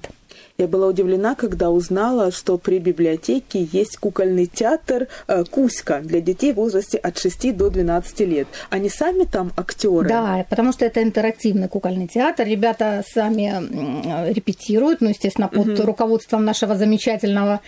Я 0.63 0.69
была 0.69 0.87
удивлена, 0.87 1.35
когда 1.35 1.71
узнала, 1.71 2.31
что 2.31 2.57
при 2.57 2.79
библиотеке 2.79 3.69
есть 3.73 3.97
кукольный 3.97 4.47
театр 4.47 5.09
э, 5.27 5.43
«Кузька» 5.51 6.01
для 6.05 6.21
детей 6.21 6.53
в 6.53 6.57
возрасте 6.57 6.99
от 6.99 7.19
6 7.19 7.57
до 7.57 7.69
12 7.69 8.21
лет. 8.21 8.47
Они 8.71 8.89
сами 8.89 9.25
там 9.25 9.51
актеры? 9.57 10.09
Да, 10.09 10.47
потому 10.49 10.71
что 10.71 10.85
это 10.85 11.03
интерактивный 11.03 11.67
кукольный 11.67 12.07
театр. 12.07 12.47
Ребята 12.47 13.03
сами 13.13 14.33
репетируют, 14.33 15.01
ну, 15.01 15.09
естественно, 15.09 15.49
под 15.49 15.67
угу. 15.67 15.83
руководством 15.83 16.45
нашего 16.45 16.77
замечательного 16.77 17.61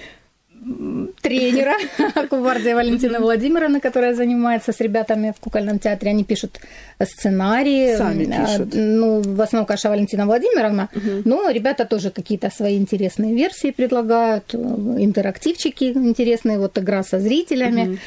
тренера 1.21 1.75
Кувардия 2.29 2.75
Валентины 2.75 3.19
Владимировны, 3.19 3.81
которая 3.81 4.15
занимается 4.15 4.73
с 4.73 4.81
ребятами 4.81 5.33
в 5.37 5.41
кукольном 5.41 5.79
театре. 5.79 6.11
Они 6.11 6.25
пишут 6.25 6.61
сценарии. 7.03 7.97
Сами 7.97 8.27
а, 8.33 8.47
пишут. 8.47 8.75
Ну, 8.75 9.21
в 9.21 9.41
основном, 9.41 9.67
конечно, 9.67 9.91
Валентина 9.91 10.27
Владимировна. 10.27 10.89
Угу. 10.95 11.23
Но 11.25 11.51
ребята 11.51 11.85
тоже 11.85 12.11
какие-то 12.11 12.51
свои 12.51 12.77
интересные 12.77 13.35
версии 13.35 13.71
предлагают. 13.71 14.55
Интерактивчики 14.55 15.85
интересные, 15.85 16.59
вот 16.59 16.79
игра 16.79 17.03
со 17.03 17.21
зрителями. 17.21 17.99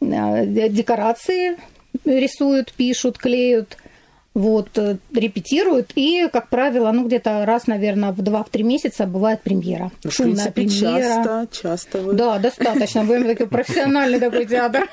Угу. 0.00 0.08
Декорации 0.68 1.56
рисуют, 2.04 2.72
пишут, 2.72 3.18
клеют 3.18 3.78
вот, 4.34 4.76
э, 4.78 4.96
репетируют, 5.14 5.92
и, 5.94 6.28
как 6.32 6.48
правило, 6.48 6.90
ну, 6.90 7.06
где-то 7.06 7.46
раз, 7.46 7.68
наверное, 7.68 8.10
в 8.10 8.20
два-три 8.20 8.64
месяца 8.64 9.06
бывает 9.06 9.42
премьера. 9.42 9.92
Ну, 10.02 10.10
Шумная 10.10 10.50
в 10.50 10.52
принципе, 10.52 10.86
премьера. 10.86 11.24
часто, 11.24 11.48
часто. 11.62 11.98
Вы... 12.00 12.12
Да, 12.14 12.38
достаточно. 12.38 13.04
Будем 13.04 13.24
такой 13.24 13.46
профессиональный 13.46 14.18
такой 14.18 14.46
театр. 14.46 14.88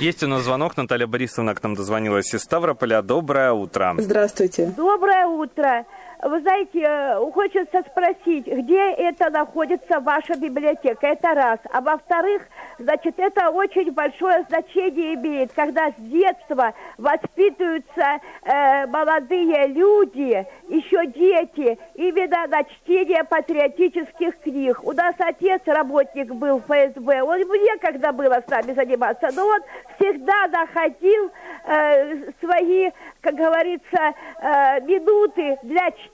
Есть 0.00 0.22
у 0.24 0.26
нас 0.26 0.42
звонок. 0.42 0.76
Наталья 0.76 1.06
Борисовна 1.06 1.54
к 1.54 1.62
нам 1.62 1.74
дозвонилась 1.74 2.34
из 2.34 2.42
Ставрополя. 2.42 3.02
Доброе 3.02 3.52
утро. 3.52 3.94
Здравствуйте. 3.98 4.72
Доброе 4.76 5.26
утро. 5.26 5.86
Вы 6.24 6.40
знаете, 6.40 6.80
э, 6.80 7.30
хочется 7.32 7.82
спросить, 7.82 8.46
где 8.46 8.92
это 8.92 9.28
находится 9.28 10.00
ваша 10.00 10.34
библиотека? 10.36 11.06
Это 11.06 11.34
раз. 11.34 11.58
А 11.70 11.82
во-вторых, 11.82 12.40
значит, 12.78 13.18
это 13.18 13.50
очень 13.50 13.92
большое 13.92 14.42
значение 14.48 15.16
имеет, 15.16 15.52
когда 15.52 15.90
с 15.90 15.94
детства 15.98 16.72
воспитываются 16.96 18.20
э, 18.42 18.86
молодые 18.86 19.66
люди, 19.66 20.46
еще 20.68 21.06
дети, 21.08 21.78
именно 21.94 22.46
на 22.46 22.64
чтение 22.64 23.22
патриотических 23.24 24.38
книг. 24.40 24.82
У 24.82 24.92
нас 24.92 25.14
отец 25.18 25.60
работник 25.66 26.32
был 26.32 26.58
в 26.60 26.62
ФСБ, 26.62 27.22
он 27.22 27.40
мне 27.40 27.76
когда 27.82 28.12
было 28.12 28.42
с 28.46 28.48
нами 28.50 28.72
заниматься, 28.72 29.28
но 29.36 29.46
он 29.46 29.60
всегда 29.98 30.48
находил 30.48 31.30
э, 31.66 32.30
свои, 32.40 32.90
как 33.20 33.34
говорится, 33.34 34.14
э, 34.40 34.80
минуты 34.80 35.58
для 35.62 35.90
чтения 35.90 36.13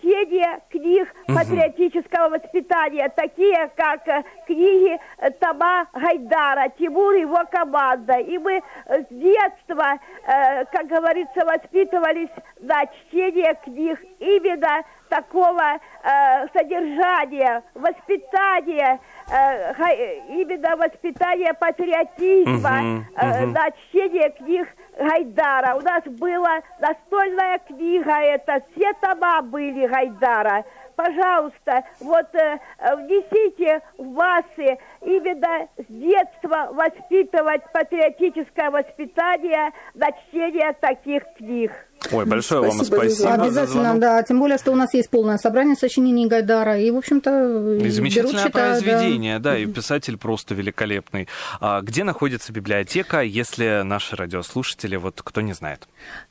книг 0.71 1.09
угу. 1.29 1.39
патриотического 1.39 2.31
воспитания, 2.31 3.09
такие 3.15 3.71
как 3.77 4.07
э, 4.09 4.23
книги 4.47 4.99
э, 5.19 5.31
Тома 5.33 5.87
Гайдара, 5.93 6.71
Тимур 6.79 7.15
и 7.15 7.21
его 7.21 7.41
команда. 7.51 8.15
И 8.19 8.39
мы 8.39 8.63
с 8.87 9.07
детства, 9.11 9.99
э, 10.27 10.65
как 10.67 10.87
говорится, 10.87 11.45
воспитывались 11.45 12.31
на 12.61 12.87
чтение 12.87 13.57
книг 13.65 14.01
именно 14.19 14.85
такого 15.11 15.61
э, 16.03 16.49
содержания, 16.55 17.63
воспитания, 17.75 18.99
э, 19.31 20.19
именно 20.29 20.77
воспитания 20.77 21.53
патриотизма, 21.53 22.81
uh-huh. 22.81 23.03
Э, 23.17 23.47
на 23.47 23.71
чтение 23.73 24.31
книг 24.31 24.69
Гайдара. 24.99 25.75
У 25.77 25.81
нас 25.81 26.03
была 26.05 26.61
настольная 26.79 27.59
книга, 27.59 28.19
это 28.21 28.63
все 28.73 28.93
тома 29.01 29.43
были 29.43 29.87
Гайдара. 29.87 30.65
Пожалуйста, 30.97 31.85
вот 32.01 32.27
э, 32.35 32.59
внесите 32.97 33.81
в 33.99 34.05
массы 34.05 34.79
именно 35.01 35.69
с 35.77 35.87
детства 35.89 36.69
воспитывать 36.73 37.63
патриотическое 37.73 38.71
воспитание 38.71 39.73
на 39.95 40.13
чтение 40.13 40.73
таких 40.75 41.23
книг. 41.37 41.73
Ой, 42.13 42.25
большое 42.25 42.63
спасибо 42.63 42.77
вам 42.77 43.11
спасибо. 43.11 43.35
Обязательно, 43.35 43.99
да. 43.99 44.23
Тем 44.23 44.41
более, 44.41 44.59
что 44.59 44.73
у 44.73 44.75
нас 44.75 44.95
есть 44.95 45.11
полное 45.11 45.39
собрание 45.39 45.77
сочинений 45.77 46.27
Гайдара. 46.27 46.79
И, 46.79 46.91
в 46.91 46.97
общем-то, 46.97 47.77
и 47.77 47.91
замечательное 47.91 48.45
берут, 48.45 48.53
произведение, 48.53 49.39
да. 49.39 49.53
да, 49.53 49.59
и 49.59 49.67
писатель 49.67 50.17
просто 50.17 50.55
великолепный. 50.55 51.29
А 51.61 51.83
где 51.83 52.05
находится 52.05 52.53
библиотека, 52.53 53.21
если 53.21 53.83
наши 53.83 54.17
радиослушатели, 54.17 54.97
вот 54.97 55.21
кто 55.23 55.41
не 55.41 55.53
знает? 55.53 55.87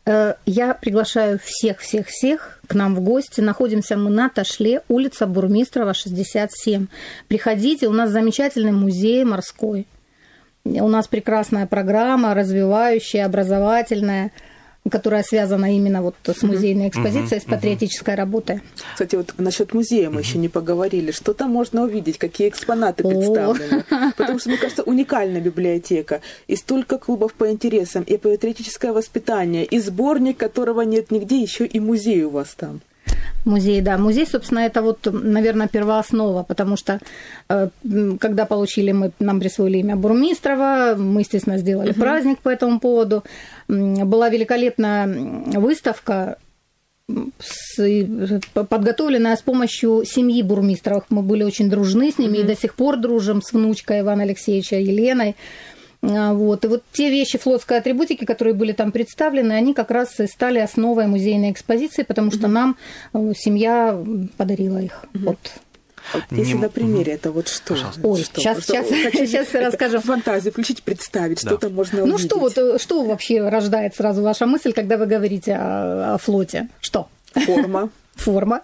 Э, 0.06 0.34
я 0.46 0.74
приглашаю 0.74 1.40
всех-всех-всех 1.44 2.60
к 2.68 2.74
нам 2.74 2.96
в 2.96 3.02
гости. 3.02 3.42
Находимся 3.42 3.96
мы 3.96 4.10
на 4.10 4.30
Ташле, 4.30 4.82
улица 4.88 5.28
Бурмистрова, 5.28 5.94
67. 5.94 6.88
Приходите, 7.28 7.88
у 7.88 7.94
нас 7.94 8.10
замечательный 8.10 8.72
музей 8.72 9.24
морской. 9.24 9.88
У 10.66 10.88
нас 10.88 11.08
прекрасная 11.08 11.68
программа, 11.68 12.34
развивающая, 12.34 13.26
образовательная 13.26 14.32
которая 14.90 15.24
связана 15.24 15.74
именно 15.76 16.02
вот 16.02 16.16
с 16.26 16.44
музейной 16.44 16.90
экспозицией, 16.90 17.42
с 17.42 17.46
патриотической 17.46 18.16
работой. 18.16 18.62
Кстати, 18.94 19.16
вот 19.16 19.34
насчет 19.38 19.74
музея 19.74 20.10
мы 20.10 20.22
еще 20.22 20.38
не 20.38 20.50
поговорили. 20.50 21.12
Что 21.12 21.34
там 21.34 21.52
можно 21.52 21.84
увидеть, 21.84 22.18
какие 22.18 22.50
экспонаты 22.50 23.04
представлены? 23.04 23.84
Потому 24.18 24.40
что, 24.40 24.50
мне 24.50 24.58
кажется, 24.58 24.84
уникальная 24.84 25.42
библиотека. 25.42 26.22
И 26.48 26.56
столько 26.56 26.98
клубов 26.98 27.34
по 27.34 27.50
интересам, 27.50 28.04
и 28.04 28.18
патриотическое 28.18 28.94
воспитание, 28.94 29.66
и 29.66 29.80
сборник, 29.80 30.38
которого 30.38 30.82
нет 30.82 31.12
нигде, 31.12 31.42
еще 31.42 31.66
и 31.66 31.80
музей 31.80 32.24
у 32.24 32.30
вас 32.30 32.56
там. 32.56 32.82
Музей, 33.46 33.82
да. 33.82 33.98
Музей, 33.98 34.28
собственно, 34.28 34.60
это 34.60 34.82
вот, 34.82 35.08
наверное, 35.12 35.68
первооснова, 35.68 36.44
потому 36.44 36.76
что 36.76 37.00
э, 37.50 37.70
когда 38.20 38.46
получили 38.46 38.92
мы, 38.92 39.12
нам 39.20 39.40
присвоили 39.40 39.78
имя 39.78 39.96
Бурмистрова, 39.96 40.96
мы, 40.98 41.22
естественно, 41.22 41.58
сделали 41.58 41.92
uh-huh. 41.92 42.00
праздник 42.00 42.40
по 42.40 42.50
этому 42.50 42.80
поводу. 42.80 43.24
Была 43.68 44.30
великолепная 44.30 45.08
выставка 45.60 46.38
с, 47.40 47.82
подготовленная 48.54 49.36
с 49.36 49.42
помощью 49.42 50.04
семьи 50.06 50.44
Бурмистровых. 50.44 51.06
Мы 51.10 51.22
были 51.22 51.44
очень 51.44 51.70
дружны 51.70 52.12
с 52.12 52.18
ними 52.18 52.38
uh-huh. 52.38 52.42
и 52.42 52.48
до 52.48 52.56
сих 52.56 52.76
пор 52.76 52.98
дружим 52.98 53.42
с 53.42 53.54
внучкой 53.54 54.02
Ивана 54.02 54.24
Алексеевича 54.24 54.76
Еленой. 54.76 55.36
А, 56.02 56.34
вот. 56.34 56.64
И 56.66 56.68
вот 56.68 56.84
те 56.94 57.10
вещи 57.10 57.38
флотской 57.38 57.78
атрибутики, 57.78 58.26
которые 58.26 58.54
были 58.54 58.72
там 58.72 58.92
представлены, 58.92 59.54
они 59.54 59.74
как 59.74 59.92
раз 59.92 60.20
и 60.20 60.28
стали 60.28 60.60
основой 60.60 61.08
музейной 61.08 61.52
экспозиции, 61.52 62.04
потому 62.04 62.32
что 62.32 62.48
нам 62.48 62.78
э, 63.14 63.34
семья 63.36 63.98
подарила 64.38 64.78
их. 64.78 65.04
Вот. 65.14 65.38
Вот 66.14 66.24
если 66.32 66.54
Не- 66.54 66.60
на 66.62 66.70
примере, 66.70 67.14
это 67.14 67.32
вот 67.32 67.50
что? 67.50 67.74
Пожалуйста. 67.76 68.02
Ой, 68.08 68.22
Что? 68.24 68.40
сейчас, 68.42 68.66
сейчас, 68.66 68.88
хочу 68.88 69.26
сейчас 69.28 69.54
расскажу. 69.54 70.00
Фантазию 70.00 70.52
включить, 70.54 70.82
представить, 70.82 71.44
Да. 71.44 71.50
что 71.52 71.58
там 71.58 71.76
можно 71.76 72.00
Ну 72.00 72.14
увидеть. 72.16 72.26
что 72.26 72.40
вот, 72.40 72.58
э, 72.58 72.80
что 72.80 73.04
вообще 73.04 73.48
рождает 73.48 73.96
сразу 73.96 74.24
ваша 74.24 74.46
мысль, 74.48 74.72
когда 74.74 74.98
вы 74.98 75.06
говорите 75.06 75.54
о, 75.56 76.16
о 76.16 76.18
флоте? 76.18 76.70
Что? 76.80 77.10
Форма, 77.34 77.90
Форма. 78.16 78.62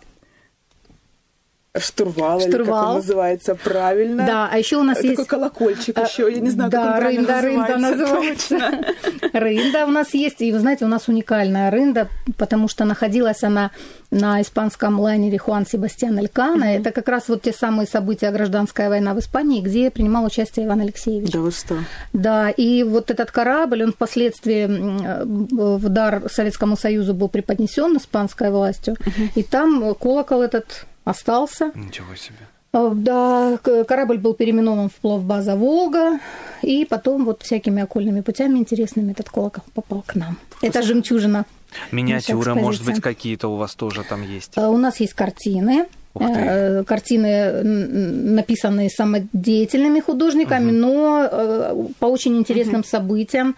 Штурвал, 1.79 2.39
или 2.39 2.45
как 2.51 2.61
Штурвал. 2.61 2.89
он 2.89 2.95
называется 2.97 3.55
правильно. 3.55 4.25
Да, 4.25 4.49
а 4.51 4.57
еще 4.57 4.77
у 4.77 4.83
нас 4.83 4.97
Такой 4.97 5.11
есть... 5.11 5.27
колокольчик 5.27 5.97
А, 5.97 6.01
еще, 6.03 6.31
я 6.31 6.39
не 6.39 6.49
знаю, 6.49 6.71
как 6.71 6.81
да, 6.81 6.87
он 6.93 6.99
правильно 6.99 7.41
рында, 7.41 7.41
рында 7.41 7.77
называется. 7.77 8.53
называется. 8.57 8.95
Точно. 9.21 9.39
Рында 9.39 9.85
у 9.85 9.91
нас 9.91 10.13
есть, 10.13 10.41
и 10.41 10.51
вы 10.51 10.59
знаете, 10.59 10.85
у 10.85 10.87
нас 10.87 11.07
уникальная 11.07 11.69
рында, 11.71 12.07
потому 12.37 12.67
что 12.67 12.85
находилась 12.85 13.43
она 13.43 13.71
на 14.11 14.41
испанском 14.41 14.99
лайнере 14.99 15.37
Хуан 15.37 15.65
Себастьян 15.65 16.17
Элькана. 16.17 16.75
Это 16.75 16.91
как 16.91 17.07
раз 17.09 17.27
вот 17.27 17.41
те 17.41 17.51
самые 17.51 17.87
события 17.87 18.31
гражданская 18.31 18.87
война 18.89 19.13
в 19.13 19.19
Испании, 19.19 19.61
где 19.61 19.91
принимал 19.91 20.25
участие 20.25 20.65
Иван 20.67 20.81
Алексеевич. 20.81 21.31
Да 21.31 21.39
вы 21.39 21.51
что? 21.51 21.75
Да, 22.13 22.49
и 22.49 22.83
вот 22.83 23.11
этот 23.11 23.31
корабль, 23.31 23.83
он 23.83 23.91
впоследствии 23.91 24.63
м, 24.65 25.47
в 25.77 25.89
дар 25.89 26.23
Советскому 26.31 26.77
Союзу 26.77 27.13
был 27.13 27.27
преподнесен 27.27 27.97
испанской 27.97 28.51
властью, 28.51 28.95
и 29.35 29.43
там 29.43 29.93
колокол 29.95 30.41
этот 30.41 30.85
остался. 31.05 31.71
Ничего 31.75 32.15
себе. 32.15 32.35
Э, 32.73 32.91
Да, 32.93 33.57
корабль 33.87 34.17
был 34.17 34.33
переименован 34.33 34.89
в 34.89 34.93
плавбаза 34.95 35.55
«Волга», 35.55 36.19
и 36.61 36.83
потом 36.85 37.23
вот 37.25 37.43
всякими 37.43 37.81
окольными 37.81 38.19
путями 38.21 38.59
интересными 38.59 39.11
этот 39.13 39.29
колокол 39.29 39.63
попал 39.73 40.03
к 40.05 40.15
нам. 40.15 40.37
Это 40.61 40.81
жемчужина. 40.81 41.45
Миниатюры, 41.91 42.53
может 42.55 42.83
быть, 42.85 43.01
какие-то 43.01 43.47
у 43.47 43.55
вас 43.55 43.75
тоже 43.75 44.03
там 44.03 44.21
есть. 44.23 44.51
Э, 44.57 44.67
У 44.67 44.77
нас 44.77 44.99
есть 44.99 45.13
картины. 45.13 45.85
Э, 46.17 46.83
Картины, 46.85 47.61
написанные 47.63 48.89
самодеятельными 48.89 49.99
художниками, 49.99 50.71
но 50.71 51.27
э, 51.29 51.75
по 51.99 52.05
очень 52.05 52.37
интересным 52.37 52.83
событиям. 52.85 53.55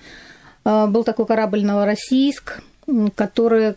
Э, 0.66 0.88
Был 0.88 1.04
такой 1.04 1.26
корабль 1.28 1.64
«Новороссийск», 1.64 2.62
который 3.16 3.76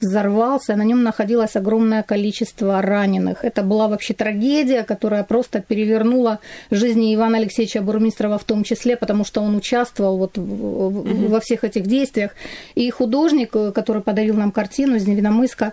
взорвался, 0.00 0.76
на 0.76 0.84
нем 0.84 1.02
находилось 1.02 1.56
огромное 1.56 2.02
количество 2.02 2.80
раненых. 2.80 3.44
Это 3.44 3.62
была 3.62 3.88
вообще 3.88 4.14
трагедия, 4.14 4.84
которая 4.84 5.24
просто 5.24 5.60
перевернула 5.60 6.38
жизни 6.70 7.14
Ивана 7.14 7.38
Алексеевича 7.38 7.82
Бурмистрова 7.82 8.38
в 8.38 8.44
том 8.44 8.62
числе, 8.62 8.96
потому 8.96 9.24
что 9.24 9.40
он 9.40 9.56
участвовал 9.56 10.16
вот 10.16 10.32
во 10.36 11.40
всех 11.40 11.64
этих 11.64 11.86
действиях. 11.86 12.32
И 12.76 12.88
художник, 12.90 13.54
э, 13.54 13.72
который 13.72 14.02
подарил 14.02 14.36
нам 14.36 14.52
картину 14.52 14.96
из 14.96 15.06
Невиномыска, 15.06 15.72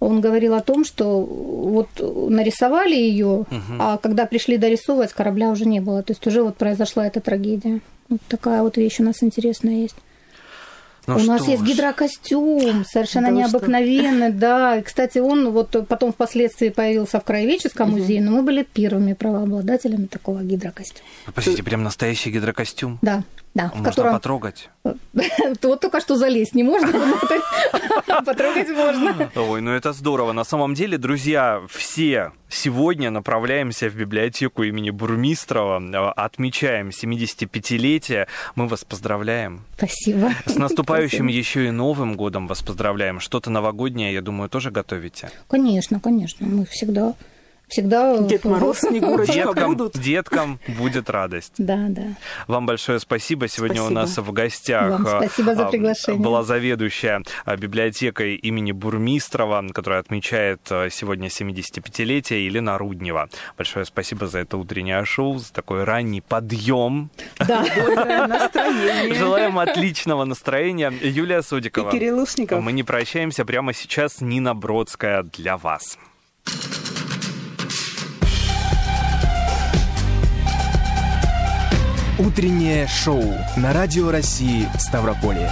он 0.00 0.20
говорил 0.20 0.54
о 0.54 0.60
том, 0.60 0.84
что 0.84 1.20
вот 1.20 1.88
нарисовали 2.30 2.94
ее, 2.94 3.44
а 3.78 3.98
когда 3.98 4.26
пришли 4.26 4.56
дорисовывать, 4.56 5.12
корабля 5.12 5.50
уже 5.50 5.66
не 5.66 5.80
было. 5.80 6.02
То 6.02 6.12
есть 6.12 6.26
уже 6.26 6.42
вот 6.42 6.56
произошла 6.56 7.06
эта 7.06 7.20
трагедия. 7.20 7.80
Вот 8.08 8.20
такая 8.28 8.62
вот 8.62 8.76
вещь 8.76 9.00
у 9.00 9.04
нас 9.04 9.22
интересная 9.22 9.74
есть. 9.74 9.96
Ну 11.06 11.16
У 11.16 11.22
нас 11.22 11.46
есть 11.46 11.62
ж. 11.62 11.66
гидрокостюм, 11.66 12.84
совершенно 12.84 13.28
Да 13.28 13.34
вы 13.34 13.42
что? 13.48 13.50
необыкновенный, 13.58 14.32
да. 14.32 14.78
И, 14.78 14.82
кстати, 14.82 15.18
он 15.18 15.50
вот 15.50 15.86
потом 15.88 16.12
впоследствии 16.12 16.68
появился 16.70 17.20
в 17.20 17.24
Краеведческом 17.24 17.90
музее, 17.92 18.20
но 18.20 18.32
мы 18.32 18.42
были 18.42 18.62
первыми 18.64 19.12
правообладателями 19.12 20.06
такого 20.06 20.42
гидрокостюма. 20.42 21.06
Подождите, 21.26 21.62
прям 21.62 21.82
настоящий 21.82 22.30
гидрокостюм? 22.30 22.98
Да, 23.02 23.22
да, 23.56 23.68
в 23.68 23.76
Можно 23.76 23.84
котором 23.84 24.12
потрогать? 24.12 24.68
вот 25.62 25.80
только 25.80 26.00
что 26.00 26.16
залезть 26.16 26.54
не 26.54 26.62
можно, 26.62 26.92
потрогать 28.26 28.68
можно. 28.68 29.30
Ой, 29.34 29.62
ну 29.62 29.70
это 29.70 29.94
здорово. 29.94 30.32
На 30.32 30.44
самом 30.44 30.74
деле, 30.74 30.98
друзья, 30.98 31.62
все 31.70 32.32
сегодня 32.50 33.10
направляемся 33.10 33.88
в 33.88 33.94
библиотеку 33.94 34.62
имени 34.62 34.90
Бурмистрова, 34.90 36.12
отмечаем 36.12 36.88
75-летие. 36.88 38.26
Мы 38.56 38.68
вас 38.68 38.84
поздравляем. 38.84 39.64
Спасибо. 39.78 40.32
С 40.44 40.56
наступающим 40.56 41.24
Спасибо. 41.24 41.38
еще 41.38 41.66
и 41.68 41.70
Новым 41.70 42.14
годом 42.14 42.48
вас 42.48 42.62
поздравляем. 42.62 43.20
Что-то 43.20 43.48
новогоднее, 43.50 44.12
я 44.12 44.20
думаю, 44.20 44.50
тоже 44.50 44.70
готовите. 44.70 45.30
Конечно, 45.48 45.98
конечно, 45.98 46.46
мы 46.46 46.66
всегда, 46.66 47.14
всегда... 47.68 48.18
Дед 48.18 48.44
Мороз, 48.44 48.80
Снегурочка 48.80 49.32
Деткам, 49.32 49.70
будут. 49.76 49.98
деткам 49.98 50.60
будет 50.68 51.10
радость. 51.10 51.54
Да, 51.58 51.86
да. 51.88 52.02
Вам 52.46 52.66
большое 52.66 53.00
спасибо. 53.00 53.48
Сегодня 53.48 53.76
Спасибо. 53.76 53.90
у 53.90 54.02
нас 54.02 54.16
в 54.16 54.32
гостях 54.32 54.90
Вам 54.90 55.06
спасибо 55.06 55.54
за 55.54 55.66
а, 55.66 55.70
приглашение. 55.70 56.22
была 56.22 56.42
заведующая 56.42 57.22
а, 57.44 57.56
библиотекой 57.56 58.36
имени 58.36 58.72
Бурмистрова, 58.72 59.64
которая 59.72 60.00
отмечает 60.00 60.60
а, 60.70 60.88
сегодня 60.90 61.28
75-летие, 61.28 62.44
Елена 62.44 62.78
Руднева. 62.78 63.28
Большое 63.56 63.84
спасибо 63.84 64.26
за 64.26 64.40
это 64.40 64.56
утреннее 64.56 65.04
шоу, 65.04 65.38
за 65.38 65.52
такой 65.52 65.84
ранний 65.84 66.20
подъем. 66.20 67.10
Да. 67.38 67.64
Настроение. 68.26 69.14
Желаем 69.14 69.58
отличного 69.58 70.24
настроения. 70.24 70.92
Юлия 71.02 71.42
Судикова. 71.42 71.90
И 71.90 71.92
Кирилл 71.92 72.20
Ушников. 72.20 72.62
Мы 72.62 72.72
не 72.72 72.82
прощаемся. 72.82 73.44
Прямо 73.44 73.72
сейчас 73.72 74.20
Нина 74.20 74.54
Бродская 74.54 75.22
для 75.22 75.56
вас. 75.56 75.98
Утреннее 82.18 82.86
шоу 82.86 83.22
на 83.56 83.74
Радио 83.74 84.10
России 84.10 84.66
Ставрополье. 84.78 85.50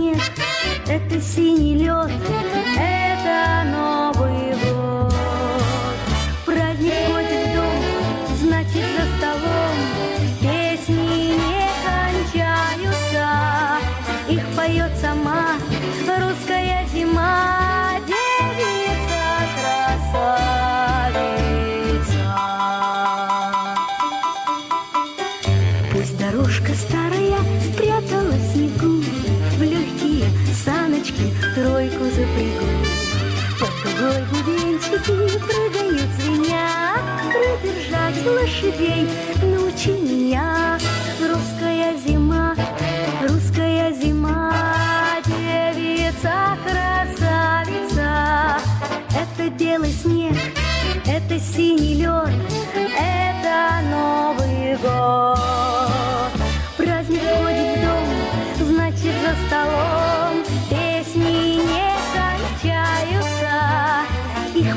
Снег, 0.00 0.18
это 0.88 1.20
синий 1.20 1.74
лед, 1.74 2.10
это 2.76 3.64
Новый 3.70 3.89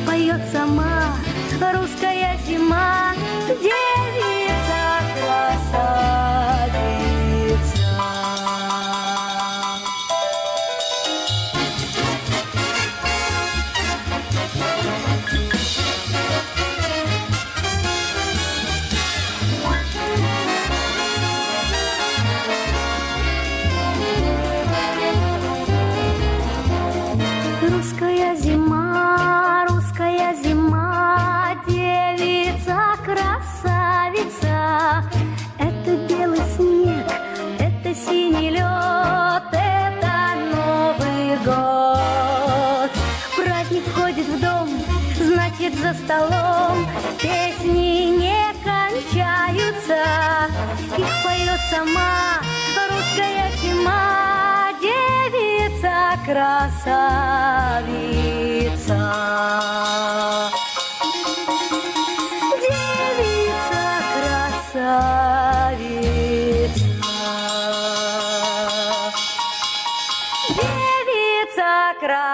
поет 0.06 0.41
сама 0.51 1.15
Русская 1.73 2.38
зима, 2.47 3.13
девица 3.47 3.92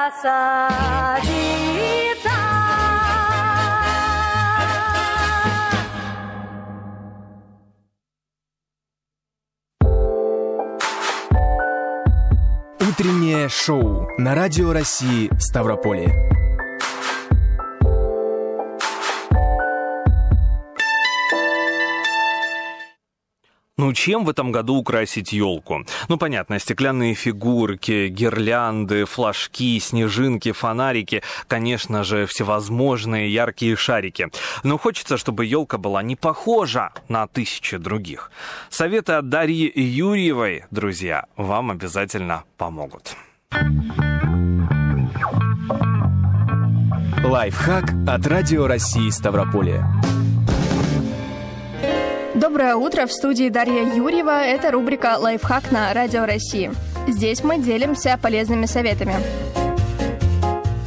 красавица 0.10 1.30
Утреннее 12.82 13.48
шоу 13.50 14.10
на 14.18 14.36
Радио 14.36 14.74
России 14.74 15.30
Ставрополье. 15.40 16.39
Ну, 23.90 23.94
чем 23.94 24.24
в 24.24 24.30
этом 24.30 24.52
году 24.52 24.76
украсить 24.76 25.34
елку? 25.34 25.84
Ну, 26.10 26.18
понятно, 26.18 26.60
стеклянные 26.60 27.16
фигурки, 27.16 28.08
гирлянды, 28.08 29.06
флажки, 29.06 29.80
снежинки, 29.80 30.52
фонарики, 30.52 31.24
конечно 31.48 32.04
же, 32.04 32.28
всевозможные 32.28 33.34
яркие 33.34 33.76
шарики. 33.76 34.28
Но 34.62 34.78
хочется, 34.78 35.18
чтобы 35.18 35.48
елка 35.48 35.80
была 35.80 36.04
не 36.04 36.16
похожа 36.16 36.92
на 37.08 37.26
тысячи 37.26 37.78
других. 37.78 38.32
Советы 38.70 39.14
от 39.14 39.30
Дарьи 39.30 39.72
Юрьевой, 39.74 40.66
друзья, 40.70 41.26
вам 41.36 41.72
обязательно 41.72 42.44
помогут. 42.58 43.16
Лайфхак 47.24 47.86
от 48.08 48.28
Радио 48.28 48.68
России 48.68 49.10
Ставрополье. 49.10 49.84
Доброе 52.36 52.76
утро, 52.76 53.08
в 53.08 53.12
студии 53.12 53.50
Дарья 53.50 53.84
Юрьева. 53.84 54.44
Это 54.44 54.70
рубрика 54.70 55.18
«Лайфхак» 55.18 55.72
на 55.72 55.92
Радио 55.96 56.26
России. 56.26 56.72
Здесь 57.08 57.44
мы 57.44 57.58
делимся 57.58 58.20
полезными 58.22 58.68
советами. 58.68 59.16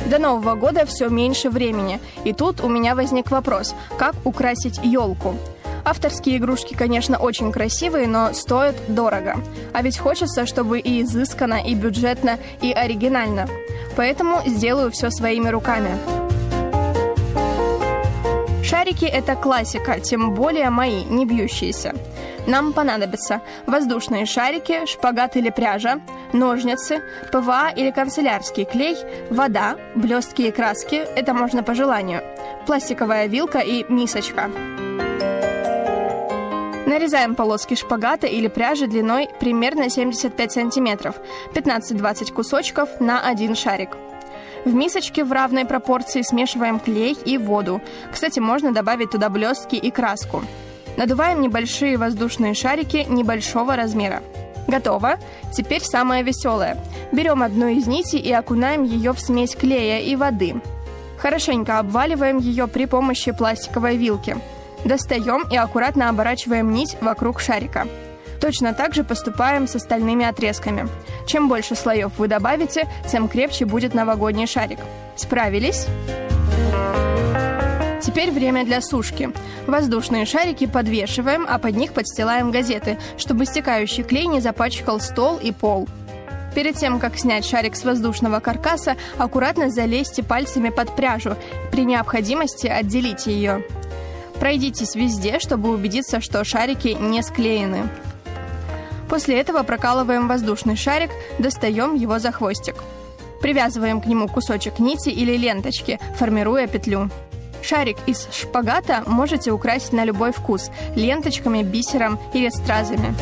До 0.06 0.20
Нового 0.20 0.54
года 0.54 0.86
все 0.86 1.08
меньше 1.08 1.50
времени. 1.50 1.98
И 2.22 2.32
тут 2.32 2.60
у 2.60 2.68
меня 2.68 2.94
возник 2.94 3.32
вопрос, 3.32 3.74
как 3.98 4.14
украсить 4.24 4.78
елку? 4.84 5.34
Авторские 5.84 6.36
игрушки, 6.36 6.74
конечно, 6.74 7.18
очень 7.18 7.50
красивые, 7.50 8.06
но 8.06 8.32
стоят 8.34 8.76
дорого. 8.86 9.38
А 9.72 9.82
ведь 9.82 9.98
хочется, 9.98 10.46
чтобы 10.46 10.78
и 10.78 11.02
изысканно, 11.02 11.60
и 11.60 11.74
бюджетно, 11.74 12.38
и 12.60 12.70
оригинально. 12.70 13.48
Поэтому 13.96 14.42
сделаю 14.46 14.92
все 14.92 15.10
своими 15.10 15.48
руками. 15.48 15.90
Шарики– 18.92 19.06
это 19.12 19.36
классика, 19.36 20.00
тем 20.00 20.34
более 20.34 20.68
мои, 20.68 21.04
не 21.04 21.24
бьющиеся. 21.24 21.94
Нам 22.46 22.74
понадобятся 22.74 23.40
воздушные 23.66 24.26
шарики, 24.26 24.84
шпагат 24.84 25.36
или 25.36 25.48
пряжа, 25.48 26.00
ножницы, 26.34 27.00
ПВА 27.32 27.70
или 27.74 27.90
канцелярский 27.90 28.66
клей, 28.66 28.96
вода, 29.30 29.76
блестки 29.94 30.42
и 30.42 30.50
краски– 30.50 30.96
это 31.16 31.32
можно 31.32 31.62
по 31.62 31.74
желанию, 31.74 32.20
пластиковая 32.66 33.28
вилка 33.28 33.60
и 33.60 33.86
мисочка. 33.88 34.50
Нарезаем 36.84 37.34
полоски 37.34 37.74
шпагата 37.74 38.26
или 38.26 38.48
пряжи 38.48 38.86
длиной 38.88 39.30
примерно 39.40 39.88
75 39.88 40.52
сантиметров, 40.52 41.14
15-20 41.54 42.32
кусочков 42.34 43.00
на 43.00 43.26
один 43.26 43.54
шарик. 43.54 43.96
В 44.64 44.72
мисочке 44.72 45.24
в 45.24 45.32
равной 45.32 45.64
пропорции 45.64 46.22
смешиваем 46.22 46.78
клей 46.78 47.16
и 47.24 47.36
воду. 47.36 47.80
Кстати, 48.12 48.38
можно 48.38 48.72
добавить 48.72 49.10
туда 49.10 49.28
блестки 49.28 49.76
и 49.76 49.90
краску. 49.90 50.42
Надуваем 50.96 51.40
небольшие 51.40 51.96
воздушные 51.96 52.54
шарики 52.54 53.06
небольшого 53.08 53.74
размера. 53.76 54.22
Готово. 54.68 55.18
Теперь 55.52 55.82
самое 55.82 56.22
веселое. 56.22 56.76
Берем 57.10 57.42
одну 57.42 57.66
из 57.66 57.86
нитей 57.86 58.20
и 58.20 58.32
окунаем 58.32 58.84
ее 58.84 59.12
в 59.12 59.20
смесь 59.20 59.56
клея 59.56 60.00
и 60.00 60.14
воды. 60.14 60.60
Хорошенько 61.18 61.78
обваливаем 61.78 62.38
ее 62.38 62.68
при 62.68 62.86
помощи 62.86 63.32
пластиковой 63.32 63.96
вилки. 63.96 64.36
Достаем 64.84 65.44
и 65.50 65.56
аккуратно 65.56 66.08
оборачиваем 66.08 66.72
нить 66.72 66.96
вокруг 67.00 67.40
шарика. 67.40 67.86
Точно 68.42 68.74
так 68.74 68.92
же 68.92 69.04
поступаем 69.04 69.68
с 69.68 69.76
остальными 69.76 70.26
отрезками. 70.26 70.88
Чем 71.26 71.48
больше 71.48 71.76
слоев 71.76 72.18
вы 72.18 72.26
добавите, 72.26 72.88
тем 73.08 73.28
крепче 73.28 73.66
будет 73.66 73.94
новогодний 73.94 74.48
шарик. 74.48 74.80
Справились? 75.14 75.86
Теперь 78.02 78.32
время 78.32 78.64
для 78.64 78.80
сушки. 78.80 79.30
Воздушные 79.68 80.26
шарики 80.26 80.66
подвешиваем, 80.66 81.46
а 81.48 81.60
под 81.60 81.76
них 81.76 81.92
подстилаем 81.92 82.50
газеты, 82.50 82.98
чтобы 83.16 83.46
стекающий 83.46 84.02
клей 84.02 84.26
не 84.26 84.40
запачкал 84.40 84.98
стол 84.98 85.38
и 85.38 85.52
пол. 85.52 85.88
Перед 86.52 86.74
тем, 86.74 86.98
как 86.98 87.16
снять 87.16 87.44
шарик 87.44 87.76
с 87.76 87.84
воздушного 87.84 88.40
каркаса, 88.40 88.96
аккуратно 89.18 89.70
залезьте 89.70 90.24
пальцами 90.24 90.70
под 90.70 90.96
пряжу. 90.96 91.36
При 91.70 91.84
необходимости 91.84 92.66
отделите 92.66 93.32
ее. 93.32 93.64
Пройдитесь 94.40 94.96
везде, 94.96 95.38
чтобы 95.38 95.70
убедиться, 95.70 96.20
что 96.20 96.42
шарики 96.42 96.88
не 96.88 97.22
склеены. 97.22 97.88
После 99.12 99.38
этого 99.38 99.62
прокалываем 99.62 100.26
воздушный 100.26 100.74
шарик, 100.74 101.10
достаем 101.38 101.96
его 101.96 102.18
за 102.18 102.32
хвостик. 102.32 102.76
Привязываем 103.42 104.00
к 104.00 104.06
нему 104.06 104.26
кусочек 104.26 104.78
нити 104.78 105.10
или 105.10 105.36
ленточки, 105.36 106.00
формируя 106.16 106.66
петлю. 106.66 107.10
Шарик 107.62 107.98
из 108.06 108.26
шпагата 108.32 109.02
можете 109.06 109.50
украсить 109.52 109.92
на 109.92 110.06
любой 110.06 110.32
вкус– 110.32 110.70
ленточками, 110.96 111.62
бисером 111.62 112.18
или 112.32 112.48
стразами. 112.48 113.14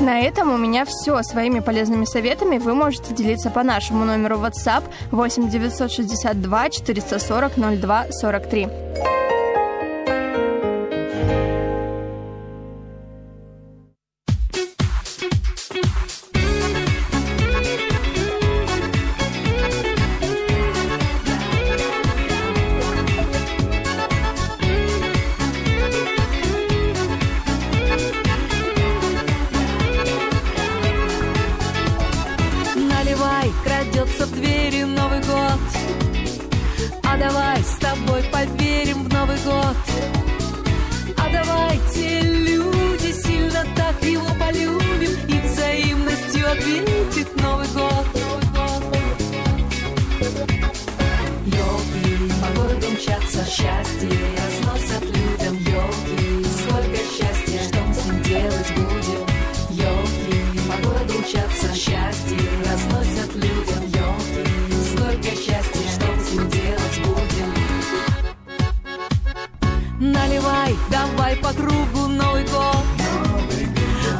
На 0.00 0.20
этом 0.20 0.54
у 0.54 0.56
меня 0.56 0.84
все. 0.84 1.20
Своими 1.24 1.58
полезными 1.58 2.04
советами 2.04 2.58
вы 2.58 2.74
можете 2.74 3.12
делиться 3.14 3.50
по 3.50 3.64
нашему 3.64 4.04
номеру 4.04 4.36
WhatsApp 4.36 4.84
8 5.10 5.50
962 5.50 6.70
440 6.70 7.80
02 7.80 8.06
43. 8.12 8.68
Давай 71.32 71.36
по 71.36 71.58
кругу 71.58 72.08
Новый 72.08 72.44
год. 72.44 72.84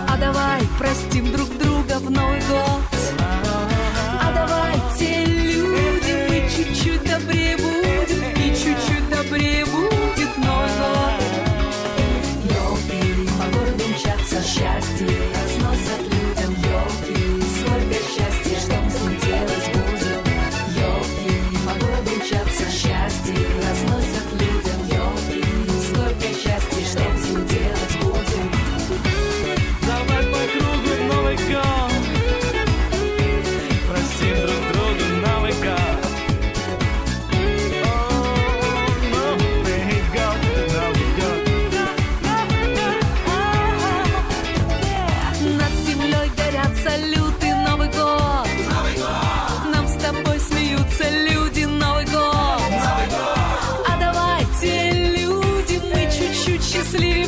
А 0.09 0.17
давай 0.19 0.63
простим 0.79 1.31
друг 1.33 1.49
друга 1.59 1.99
в 1.99 2.11
Новый 2.11 2.41
год. 2.49 2.82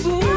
vivo. 0.04 0.33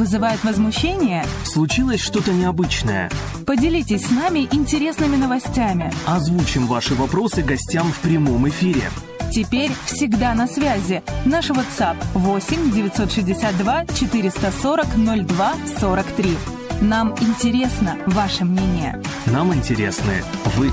Вызывает 0.00 0.42
возмущение? 0.44 1.26
Случилось 1.44 2.00
что-то 2.00 2.32
необычное? 2.32 3.10
Поделитесь 3.44 4.06
с 4.06 4.10
нами 4.10 4.48
интересными 4.50 5.14
новостями. 5.16 5.92
Озвучим 6.06 6.66
ваши 6.66 6.94
вопросы 6.94 7.42
гостям 7.42 7.92
в 7.92 7.98
прямом 7.98 8.48
эфире. 8.48 8.88
Теперь 9.30 9.70
всегда 9.84 10.32
на 10.32 10.46
связи. 10.46 11.02
Наш 11.26 11.50
WhatsApp 11.50 11.96
8 12.14 12.72
962 12.72 13.84
440 13.88 14.86
02 15.26 15.54
43. 15.78 16.36
Нам 16.80 17.14
интересно 17.20 17.98
ваше 18.06 18.46
мнение. 18.46 19.02
Нам 19.26 19.52
интересны 19.52 20.24
вы. 20.56 20.72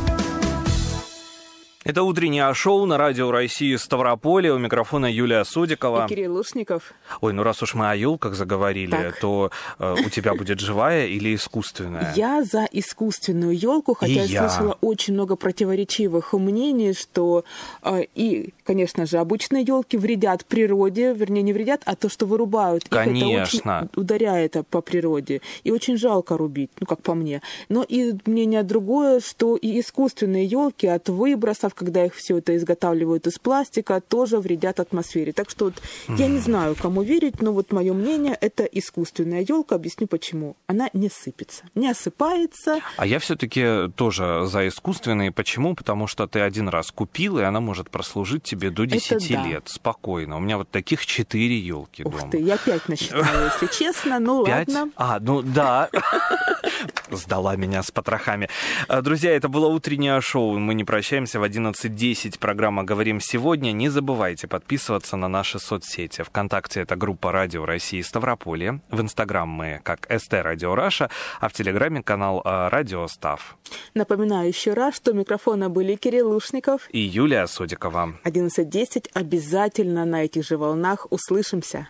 Это 1.88 2.04
утреннее 2.04 2.54
шоу 2.54 2.86
на 2.86 2.98
радио 2.98 3.32
России 3.32 3.74
Ставрополе. 3.78 4.52
У 4.52 4.58
микрофона 4.58 5.06
Юлия 5.06 5.46
Судикова. 5.46 6.06
И 6.06 6.10
Кирилл 6.10 6.34
Лушников. 6.34 6.92
Ой, 7.22 7.32
ну 7.32 7.44
раз 7.44 7.64
уж 7.64 7.76
мы 7.76 7.90
о 7.90 7.96
елках 7.96 8.36
заговорили, 8.36 8.92
Так. 8.92 9.22
то 9.22 9.52
э, 9.80 9.96
у 10.06 10.10
тебя 10.10 10.34
будет 10.34 10.60
живая 10.60 11.08
или 11.08 11.34
искусственная? 11.34 12.12
Я 12.14 12.44
за 12.44 12.68
искусственную 12.74 13.58
елку, 13.58 13.94
хотя 13.94 14.26
И 14.26 14.28
я, 14.28 14.50
слышала 14.50 14.78
очень 14.82 15.14
много 15.14 15.38
противоречивых 15.38 16.34
мнений, 16.34 16.92
что 16.92 17.46
э, 17.84 18.02
и, 18.16 18.54
конечно 18.66 19.06
же, 19.06 19.20
обычные 19.20 19.64
елки 19.64 19.96
вредят 19.96 20.46
природе, 20.46 21.14
вернее, 21.14 21.42
не 21.42 21.54
вредят, 21.54 21.84
а 21.86 21.96
то, 21.96 22.10
что 22.10 22.26
вырубают 22.26 22.84
их, 22.84 22.92
это 22.92 23.06
Конечно. 23.06 23.80
очень 23.84 24.02
ударяет 24.02 24.58
по 24.70 24.82
природе. 24.82 25.40
И 25.64 25.72
очень 25.72 25.96
жалко 25.96 26.36
рубить, 26.36 26.72
ну, 26.82 26.86
как 26.86 27.02
по 27.02 27.14
мне. 27.14 27.42
Но 27.70 27.86
и 27.88 28.14
мнение 28.26 28.64
другое, 28.64 29.22
что 29.22 29.56
и 29.56 29.80
искусственные 29.80 30.46
елки 30.46 30.88
от 30.88 31.08
выбросов, 31.08 31.77
когда 31.78 32.06
их 32.06 32.16
все 32.16 32.38
это 32.40 32.56
изготавливают 32.56 33.28
из 33.28 33.40
пластика, 33.40 34.02
тоже 34.02 34.40
вредят 34.40 34.80
атмосфере. 34.80 35.32
Так 35.32 35.50
что 35.50 35.66
вот 35.66 35.76
я 36.18 36.28
не 36.28 36.40
знаю, 36.40 36.76
кому 36.76 37.04
верить, 37.04 37.42
но 37.42 37.54
вот 37.54 37.72
мое 37.72 37.94
мнение 37.94 38.38
это 38.40 38.64
искусственная 38.64 39.46
елка. 39.48 39.76
Объясню 39.76 40.08
почему. 40.08 40.56
Она 40.68 40.90
не 40.94 41.10
сыпется, 41.10 41.64
не 41.76 41.90
осыпается. 41.90 42.80
А 42.98 43.06
я 43.06 43.20
все-таки 43.20 43.90
тоже 43.96 44.46
за 44.46 44.68
искусственные. 44.68 45.32
Почему? 45.32 45.76
Потому 45.76 46.08
что 46.08 46.28
ты 46.28 46.40
один 46.40 46.68
раз 46.70 46.92
купил, 46.92 47.40
и 47.40 47.44
она 47.44 47.62
может 47.62 47.90
прослужить 47.90 48.44
тебе 48.44 48.70
до 48.70 48.86
10 48.86 49.30
да. 49.30 49.46
лет 49.46 49.64
спокойно. 49.70 50.38
У 50.38 50.40
меня 50.40 50.58
вот 50.58 50.70
таких 50.70 51.06
четыре 51.06 51.58
елки 51.60 52.04
дома. 52.04 52.18
Ух 52.18 52.32
ты, 52.32 52.40
я 52.40 52.58
пять 52.58 52.90
насчитала, 52.90 53.52
если 53.54 53.68
честно. 53.78 54.20
Ну 54.20 54.46
Пять? 54.46 54.68
ладно. 54.68 54.92
А, 54.96 55.20
ну 55.20 55.42
да. 55.42 55.90
Сдала 57.12 57.56
меня 57.56 57.84
с 57.84 57.92
потрохами. 57.92 58.50
А, 58.88 59.02
Друзья, 59.02 59.36
это 59.36 59.48
было 59.48 59.68
утреннее 59.68 60.20
шоу. 60.22 60.58
Мы 60.58 60.74
не 60.74 60.84
прощаемся 60.84 61.40
в 61.40 61.44
11.10. 61.72 62.40
Программа 62.40 62.84
«Говорим 62.84 63.20
сегодня». 63.20 63.72
Не 63.72 63.90
забывайте 63.90 64.48
подписываться 64.48 65.18
на 65.18 65.28
наши 65.28 65.60
соцсети. 65.60 66.22
Вконтакте 66.22 66.82
это 66.82 66.96
группа 66.96 67.32
«Радио 67.32 67.66
России 67.66 68.02
Ставрополье». 68.02 68.82
В 68.90 69.02
Инстаграм 69.02 69.50
мы 69.50 69.82
как 69.84 70.08
СТ 70.10 70.34
Радио 70.34 70.76
Раша, 70.76 71.10
а 71.40 71.50
в 71.50 71.54
Телеграме 71.54 72.04
канал 72.04 72.42
а, 72.46 72.70
Радио 72.70 73.08
Став. 73.08 73.58
Напоминаю 73.94 74.48
еще 74.48 74.74
раз, 74.74 74.96
что 74.96 75.14
микрофона 75.14 75.70
были 75.70 75.96
Кирилл 75.96 76.32
Лушников. 76.32 76.88
И 76.92 77.00
Юлия 77.00 77.48
Судикова. 77.48 78.14
11.10. 78.24 79.10
Обязательно 79.14 80.06
на 80.06 80.24
этих 80.24 80.46
же 80.46 80.58
волнах 80.58 81.08
услышимся. 81.10 81.90